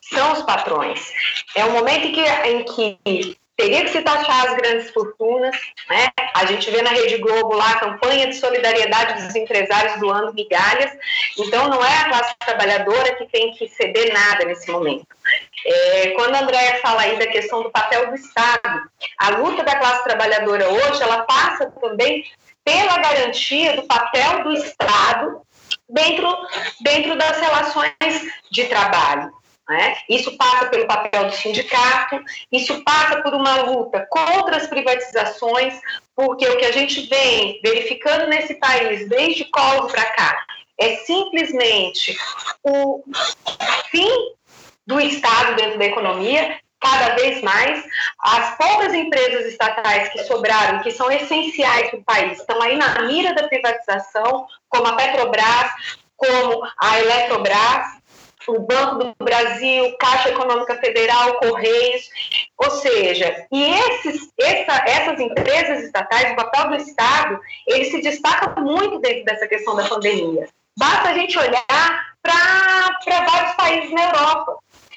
São 0.00 0.32
os 0.32 0.42
patrões. 0.42 1.12
É 1.54 1.64
o 1.66 1.72
momento 1.72 2.06
em 2.06 2.12
que, 2.12 2.20
em 2.22 2.64
que 2.64 3.38
teria 3.60 3.84
que 3.84 3.90
se 3.90 4.00
taxar 4.00 4.46
as 4.46 4.56
grandes 4.56 4.90
fortunas. 4.90 5.54
Né? 5.88 6.08
A 6.34 6.46
gente 6.46 6.70
vê 6.70 6.80
na 6.80 6.90
Rede 6.90 7.18
Globo 7.18 7.54
lá 7.54 7.72
a 7.72 7.80
campanha 7.80 8.26
de 8.26 8.36
solidariedade 8.36 9.22
dos 9.22 9.36
empresários 9.36 10.00
doando 10.00 10.32
migalhas. 10.32 10.90
Então, 11.38 11.68
não 11.68 11.84
é 11.84 11.96
a 11.98 12.08
classe 12.08 12.34
trabalhadora 12.38 13.14
que 13.16 13.26
tem 13.26 13.52
que 13.52 13.68
ceder 13.68 14.12
nada 14.12 14.44
nesse 14.46 14.70
momento. 14.70 15.06
É, 15.66 16.10
quando 16.10 16.34
a 16.34 16.40
Andréia 16.40 16.80
fala 16.80 17.02
aí 17.02 17.18
da 17.18 17.26
questão 17.26 17.62
do 17.62 17.70
papel 17.70 18.08
do 18.08 18.14
Estado, 18.14 18.82
a 19.18 19.30
luta 19.30 19.62
da 19.62 19.76
classe 19.76 20.04
trabalhadora 20.04 20.70
hoje, 20.70 21.02
ela 21.02 21.22
passa 21.24 21.70
também 21.80 22.24
pela 22.64 22.98
garantia 22.98 23.76
do 23.76 23.82
papel 23.82 24.44
do 24.44 24.52
Estado 24.52 25.42
dentro, 25.88 26.36
dentro 26.80 27.16
das 27.16 27.38
relações 27.38 27.92
de 28.50 28.64
trabalho. 28.64 29.39
Né? 29.70 29.96
Isso 30.08 30.36
passa 30.36 30.66
pelo 30.66 30.84
papel 30.88 31.26
do 31.26 31.32
sindicato, 31.32 32.20
isso 32.50 32.82
passa 32.82 33.22
por 33.22 33.32
uma 33.34 33.62
luta 33.62 34.04
contra 34.10 34.56
as 34.56 34.66
privatizações, 34.66 35.80
porque 36.16 36.44
o 36.48 36.56
que 36.56 36.64
a 36.64 36.72
gente 36.72 37.02
vem 37.02 37.60
verificando 37.62 38.26
nesse 38.26 38.54
país 38.54 39.08
desde 39.08 39.44
Collor 39.44 39.86
para 39.86 40.06
cá 40.06 40.44
é 40.76 40.96
simplesmente 40.96 42.18
o 42.64 43.04
fim 43.92 44.10
do 44.84 44.98
Estado 44.98 45.54
dentro 45.54 45.78
da 45.78 45.84
economia, 45.84 46.58
cada 46.80 47.14
vez 47.14 47.40
mais. 47.40 47.84
As 48.18 48.56
poucas 48.56 48.92
empresas 48.92 49.46
estatais 49.46 50.08
que 50.08 50.24
sobraram, 50.24 50.82
que 50.82 50.90
são 50.90 51.08
essenciais 51.12 51.90
para 51.90 52.00
o 52.00 52.04
país, 52.04 52.40
estão 52.40 52.60
aí 52.60 52.76
na 52.76 53.02
mira 53.02 53.32
da 53.36 53.46
privatização, 53.46 54.48
como 54.68 54.88
a 54.88 54.96
Petrobras, 54.96 55.70
como 56.16 56.68
a 56.76 56.98
Eletrobras, 56.98 57.99
o 58.48 58.60
Banco 58.60 58.96
do 58.96 59.24
Brasil, 59.24 59.96
Caixa 59.98 60.30
Econômica 60.30 60.76
Federal, 60.76 61.34
Correios, 61.34 62.08
ou 62.56 62.70
seja, 62.70 63.46
e 63.52 63.64
esses, 63.64 64.30
essa, 64.38 64.84
essas 64.86 65.20
empresas 65.20 65.84
estatais, 65.84 66.32
o 66.32 66.36
papel 66.36 66.68
do 66.70 66.76
Estado, 66.76 67.40
ele 67.66 67.84
se 67.86 68.00
destaca 68.00 68.60
muito 68.60 68.98
dentro 69.00 69.24
dessa 69.24 69.46
questão 69.46 69.76
da 69.76 69.88
pandemia. 69.88 70.48
Basta 70.78 71.10
a 71.10 71.14
gente 71.14 71.38
olhar 71.38 72.14
para 72.22 73.26
vários 73.26 73.54
países 73.54 73.90
na 73.92 74.04
Europa, 74.04 74.56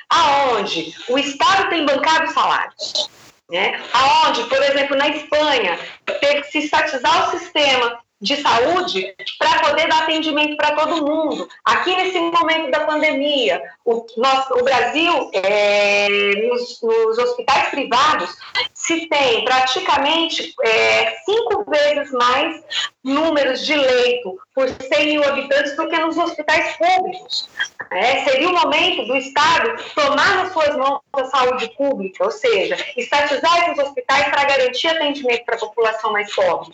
aonde 0.09 0.95
o 1.09 1.17
Estado 1.17 1.69
tem 1.69 1.85
bancado 1.85 2.31
salários. 2.31 3.09
Né? 3.49 3.79
Aonde, 3.93 4.43
por 4.45 4.61
exemplo, 4.63 4.95
na 4.95 5.09
Espanha, 5.09 5.77
teve 6.21 6.41
que 6.41 6.51
se 6.51 6.59
estatizar 6.59 7.27
o 7.27 7.37
sistema 7.37 7.99
de 8.21 8.41
saúde 8.41 9.13
para 9.37 9.59
poder 9.59 9.87
dar 9.89 10.03
atendimento 10.03 10.55
para 10.55 10.75
todo 10.75 11.05
mundo. 11.05 11.47
Aqui 11.65 11.93
nesse 11.95 12.17
momento 12.19 12.71
da 12.71 12.81
pandemia, 12.81 13.61
o, 13.83 14.05
nosso, 14.15 14.53
o 14.53 14.63
Brasil, 14.63 15.29
é, 15.33 16.07
nos, 16.47 16.81
nos, 16.81 17.17
hospitais 17.17 17.69
privados, 17.69 18.33
se 18.73 19.07
tem 19.07 19.43
praticamente 19.43 20.53
é, 20.63 21.15
cinco 21.25 21.69
vezes 21.69 22.11
mais 22.11 22.63
números 23.03 23.65
de 23.65 23.75
leito 23.75 24.39
por 24.55 24.69
100 24.69 25.05
mil 25.05 25.23
habitantes 25.25 25.75
do 25.75 25.89
que 25.89 25.97
nos 25.99 26.17
hospitais 26.17 26.77
públicos. 26.77 27.49
É, 27.91 28.23
seria 28.23 28.49
o 28.49 28.53
momento 28.53 29.05
do 29.05 29.17
Estado 29.17 29.75
tomar 29.93 30.35
nas 30.37 30.53
suas 30.53 30.75
mãos 30.77 31.01
a 31.11 31.25
saúde 31.25 31.69
pública, 31.75 32.23
ou 32.23 32.31
seja, 32.31 32.77
estatizar 32.95 33.69
esses 33.69 33.83
hospitais 33.83 34.29
para 34.29 34.45
garantir 34.45 34.87
atendimento 34.87 35.43
para 35.45 35.55
a 35.55 35.59
população 35.59 36.13
mais 36.13 36.33
pobre. 36.33 36.73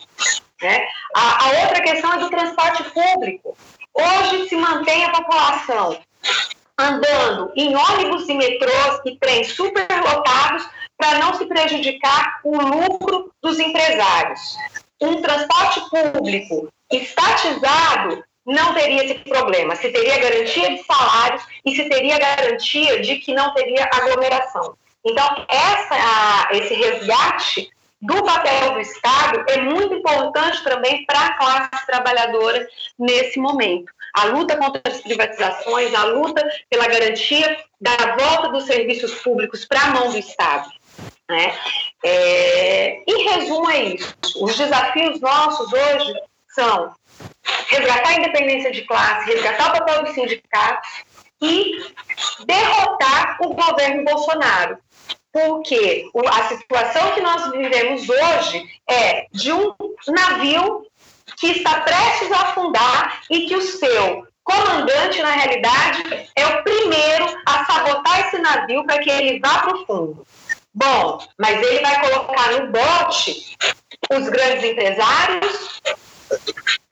Né? 0.62 0.88
A, 1.16 1.46
a 1.46 1.62
outra 1.62 1.82
questão 1.82 2.14
é 2.14 2.18
do 2.18 2.30
transporte 2.30 2.84
público. 2.92 3.58
Hoje 3.94 4.50
se 4.50 4.56
mantém 4.56 5.06
a 5.06 5.12
população 5.12 6.00
andando 6.78 7.52
em 7.56 7.76
ônibus 7.76 8.28
e 8.30 8.34
metrôs 8.34 9.02
e 9.06 9.18
trens 9.18 9.54
superlotados 9.54 10.66
para 10.98 11.20
não 11.20 11.34
se 11.34 11.46
prejudicar 11.46 12.40
o 12.44 12.58
lucro 12.58 13.32
dos 13.42 13.60
empresários. 13.60 14.56
Um 15.02 15.22
transporte 15.22 15.82
público 15.90 16.70
estatizado 16.92 18.24
não 18.46 18.74
teria 18.74 19.04
esse 19.04 19.16
problema, 19.20 19.76
se 19.76 19.92
teria 19.92 20.20
garantia 20.20 20.76
de 20.76 20.84
salários 20.84 21.44
e 21.66 21.76
se 21.76 21.88
teria 21.88 22.18
garantia 22.18 23.02
de 23.02 23.18
que 23.18 23.34
não 23.34 23.54
teria 23.54 23.88
aglomeração. 23.94 24.76
Então, 25.06 25.46
essa, 25.48 26.50
esse 26.52 26.74
resgate 26.74 27.70
do 28.02 28.24
papel 28.24 28.74
do 28.74 28.80
Estado 28.80 29.44
é 29.50 29.62
muito 29.62 29.94
importante 29.94 30.64
também 30.64 31.06
para 31.06 31.20
a 31.20 31.34
classe 31.38 31.86
trabalhadora 31.86 32.68
nesse 32.98 33.40
momento. 33.40 33.92
A 34.14 34.26
luta 34.26 34.58
contra 34.58 34.82
as 34.86 35.02
privatizações, 35.02 35.94
a 35.94 36.06
luta 36.06 36.42
pela 36.70 36.88
garantia 36.88 37.58
da 37.80 38.16
volta 38.18 38.50
dos 38.50 38.66
serviços 38.66 39.16
públicos 39.16 39.66
para 39.66 39.82
a 39.82 39.90
mão 39.92 40.12
do 40.12 40.18
Estado. 40.18 40.70
Né? 41.30 41.56
É, 42.04 43.04
em 43.08 43.30
resumo, 43.30 43.70
é 43.70 43.84
isso. 43.84 44.16
Os 44.42 44.58
desafios 44.58 45.20
nossos 45.20 45.72
hoje 45.72 46.14
são 46.56 46.94
resgatar 47.68 48.10
a 48.10 48.16
independência 48.16 48.72
de 48.72 48.82
classe, 48.84 49.30
resgatar 49.30 49.70
o 49.70 49.78
papel 49.78 50.04
dos 50.04 50.14
sindicatos 50.14 50.90
e 51.42 51.94
derrotar 52.46 53.38
o 53.42 53.54
governo 53.54 54.04
Bolsonaro 54.04 54.78
porque 55.32 56.10
a 56.28 56.48
situação 56.50 57.12
que 57.14 57.22
nós 57.22 57.52
vivemos 57.52 58.08
hoje 58.10 58.68
é 58.90 59.28
de 59.32 59.52
um 59.52 59.74
navio 60.08 60.86
que 61.38 61.48
está 61.48 61.82
prestes 61.82 62.32
a 62.32 62.42
afundar 62.50 63.22
e 63.30 63.48
que 63.48 63.56
o 63.56 63.62
seu 63.62 64.28
comandante, 64.44 65.22
na 65.22 65.32
realidade, 65.32 66.30
é 66.36 66.48
o 66.48 66.64
primeiro 66.64 67.26
a 67.46 67.66
sabotar 67.66 68.28
esse 68.28 68.40
navio 68.40 68.84
para 68.86 69.00
que 69.00 69.10
ele 69.10 69.40
vá 69.40 69.60
para 69.60 69.76
o 69.76 69.86
fundo. 69.86 70.28
Bom, 70.74 71.20
mas 71.38 71.62
ele 71.62 71.80
vai 71.82 72.02
colocar 72.02 72.52
no 72.52 72.72
bote 72.72 73.56
os 74.12 74.30
grandes 74.30 74.64
empresários 74.64 75.82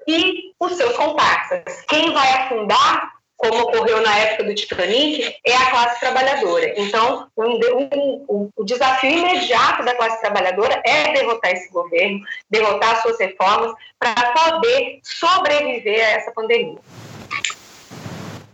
e 0.07 0.53
os 0.59 0.73
seus 0.73 0.95
comparsas. 0.95 1.63
Quem 1.87 2.13
vai 2.13 2.31
afundar 2.31 3.16
como 3.37 3.61
ocorreu 3.61 4.01
na 4.01 4.17
época 4.17 4.45
do 4.45 4.55
Titanic, 4.55 5.35
é 5.45 5.55
a 5.55 5.69
classe 5.69 5.99
trabalhadora. 5.99 6.73
Então, 6.75 7.27
um, 7.37 7.59
um, 8.29 8.49
o 8.55 8.63
desafio 8.63 9.11
imediato 9.11 9.85
da 9.85 9.95
classe 9.95 10.19
trabalhadora 10.19 10.81
é 10.83 11.13
derrotar 11.13 11.51
esse 11.51 11.71
governo, 11.71 12.19
derrotar 12.49 12.95
as 12.95 13.03
suas 13.03 13.19
reformas, 13.19 13.73
para 13.99 14.33
poder 14.33 14.99
sobreviver 15.03 16.03
a 16.03 16.09
essa 16.09 16.31
pandemia. 16.31 16.79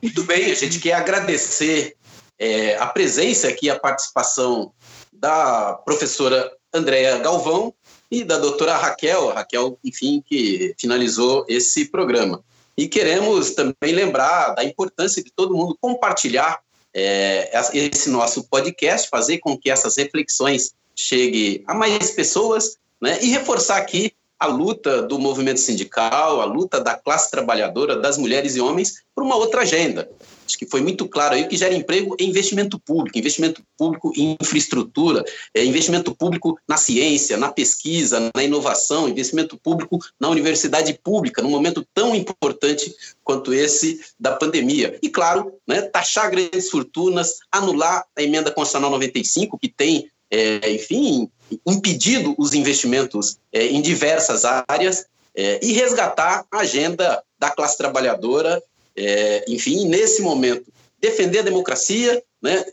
Muito 0.02 0.24
bem, 0.26 0.52
a 0.52 0.56
gente 0.56 0.80
quer 0.80 0.94
agradecer 0.94 1.96
é, 2.38 2.76
a 2.76 2.88
presença 2.88 3.48
aqui, 3.48 3.70
a 3.70 3.80
participação 3.80 4.74
da 5.14 5.80
professora 5.86 6.52
Andréa 6.74 7.20
Galvão 7.20 7.74
e 8.12 8.24
da 8.24 8.38
doutora 8.38 8.76
Raquel, 8.76 9.30
Raquel, 9.30 9.80
enfim, 9.84 10.22
que 10.26 10.76
finalizou 10.78 11.46
esse 11.48 11.86
programa. 11.86 12.44
E 12.78 12.88
queremos 12.88 13.52
também 13.52 13.94
lembrar 13.94 14.56
da 14.56 14.64
importância 14.64 15.24
de 15.24 15.32
todo 15.32 15.56
mundo 15.56 15.78
compartilhar 15.80 16.60
é, 16.94 17.52
esse 17.74 18.10
nosso 18.10 18.44
podcast, 18.46 19.10
fazer 19.10 19.40
com 19.40 19.58
que 19.58 19.70
essas 19.70 19.98
reflexões 19.98 20.74
cheguem 20.96 21.64
a 21.68 21.74
mais 21.74 22.12
pessoas 22.12 22.78
né, 23.02 23.20
e 23.22 23.30
reforçar 23.30 23.78
aqui 23.78 24.14
a 24.40 24.46
luta 24.46 25.02
do 25.02 25.18
movimento 25.18 25.60
sindical, 25.60 26.42
a 26.42 26.46
luta 26.46 26.80
da 26.80 26.96
classe 26.96 27.32
trabalhadora, 27.32 27.96
das 27.96 28.18
mulheres 28.18 28.56
e 28.56 28.62
homens, 28.62 29.04
por 29.16 29.24
uma 29.24 29.36
outra 29.36 29.62
agenda. 29.62 30.10
Acho 30.46 30.58
que 30.58 30.66
foi 30.66 30.82
muito 30.82 31.08
claro 31.08 31.36
aí 31.36 31.48
que 31.48 31.58
gera 31.58 31.74
emprego 31.74 32.16
é 32.20 32.24
investimento 32.24 32.80
público, 32.80 33.18
investimento 33.18 33.64
público 33.78 34.12
em 34.16 34.38
infraestrutura, 34.42 35.24
é 35.54 35.64
investimento 35.64 36.14
público 36.16 36.58
na 36.68 36.78
ciência, 36.78 37.38
na 37.38 37.52
pesquisa, 37.52 38.32
na 38.36 38.44
inovação, 38.44 39.08
investimento 39.08 39.58
público 39.58 40.00
na 40.20 40.30
universidade 40.30 40.94
pública, 41.04 41.42
num 41.42 41.50
momento 41.50 41.86
tão 41.94 42.16
importante 42.16 42.94
quanto 43.24 43.54
esse 43.54 44.02
da 44.20 44.36
pandemia. 44.36 44.98
E, 45.02 45.10
claro, 45.10 45.54
né, 45.68 45.82
taxar 45.82 46.30
grandes 46.30 46.70
fortunas, 46.70 47.40
anular 47.52 48.06
a 48.16 48.22
emenda 48.22 48.52
constitucional 48.52 48.92
95, 48.92 49.58
que 49.58 49.70
tem, 49.70 50.10
é, 50.30 50.72
enfim, 50.72 51.30
impedido 51.66 52.36
os 52.38 52.54
investimentos 52.54 53.38
é, 53.52 53.68
em 53.68 53.82
diversas 53.82 54.44
áreas 54.46 55.06
é, 55.36 55.60
e 55.64 55.74
resgatar 55.74 56.46
a 56.52 56.60
agenda 56.60 57.24
da 57.40 57.50
classe 57.50 57.78
trabalhadora, 57.78 58.62
é, 58.96 59.46
enfim, 59.48 59.88
nesse 59.88 60.22
momento, 60.22 60.72
defender 61.00 61.40
a 61.40 61.44
democracia, 61.44 62.24
né, 62.42 62.66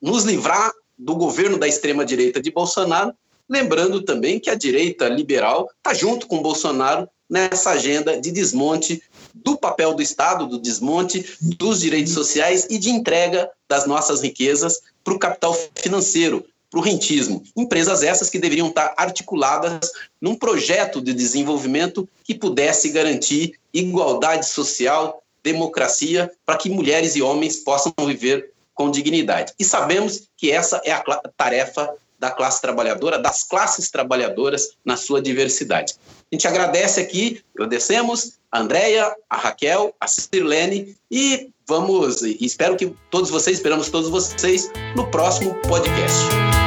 nos 0.00 0.24
livrar 0.24 0.72
do 0.98 1.14
governo 1.14 1.58
da 1.58 1.68
extrema-direita 1.68 2.40
de 2.40 2.50
Bolsonaro, 2.50 3.12
lembrando 3.48 4.02
também 4.02 4.40
que 4.40 4.50
a 4.50 4.54
direita 4.54 5.08
liberal 5.08 5.68
está 5.78 5.94
junto 5.94 6.26
com 6.26 6.42
Bolsonaro 6.42 7.08
nessa 7.28 7.70
agenda 7.70 8.20
de 8.20 8.30
desmonte 8.30 9.02
do 9.34 9.56
papel 9.56 9.94
do 9.94 10.02
Estado, 10.02 10.46
do 10.46 10.58
desmonte 10.58 11.36
dos 11.40 11.80
direitos 11.80 12.12
sociais 12.12 12.66
e 12.70 12.78
de 12.78 12.90
entrega 12.90 13.50
das 13.68 13.86
nossas 13.86 14.22
riquezas 14.22 14.80
para 15.04 15.14
o 15.14 15.18
capital 15.18 15.56
financeiro, 15.74 16.44
para 16.70 16.80
o 16.80 16.82
rentismo. 16.82 17.42
Empresas 17.56 18.02
essas 18.02 18.30
que 18.30 18.38
deveriam 18.38 18.68
estar 18.68 18.94
articuladas 18.96 19.90
num 20.20 20.34
projeto 20.34 21.00
de 21.00 21.12
desenvolvimento 21.12 22.08
que 22.24 22.34
pudesse 22.34 22.90
garantir 22.90 23.54
igualdade 23.72 24.48
social, 24.48 25.22
democracia, 25.46 26.30
para 26.44 26.58
que 26.58 26.68
mulheres 26.68 27.14
e 27.14 27.22
homens 27.22 27.56
possam 27.58 27.92
viver 28.04 28.50
com 28.74 28.90
dignidade. 28.90 29.52
E 29.58 29.64
sabemos 29.64 30.28
que 30.36 30.50
essa 30.50 30.82
é 30.84 30.90
a 30.90 31.02
tarefa 31.36 31.94
da 32.18 32.30
classe 32.30 32.60
trabalhadora, 32.60 33.18
das 33.18 33.44
classes 33.44 33.90
trabalhadoras 33.90 34.70
na 34.84 34.96
sua 34.96 35.22
diversidade. 35.22 35.94
A 36.30 36.34
gente 36.34 36.48
agradece 36.48 37.00
aqui, 37.00 37.40
agradecemos 37.54 38.38
a 38.50 38.60
Andréia, 38.60 39.14
a 39.30 39.36
Raquel, 39.36 39.94
a 40.00 40.08
Sirlene 40.08 40.96
e 41.10 41.50
vamos, 41.68 42.22
espero 42.22 42.76
que 42.76 42.92
todos 43.10 43.30
vocês, 43.30 43.58
esperamos 43.58 43.88
todos 43.88 44.08
vocês 44.08 44.70
no 44.96 45.08
próximo 45.10 45.54
podcast. 45.68 46.65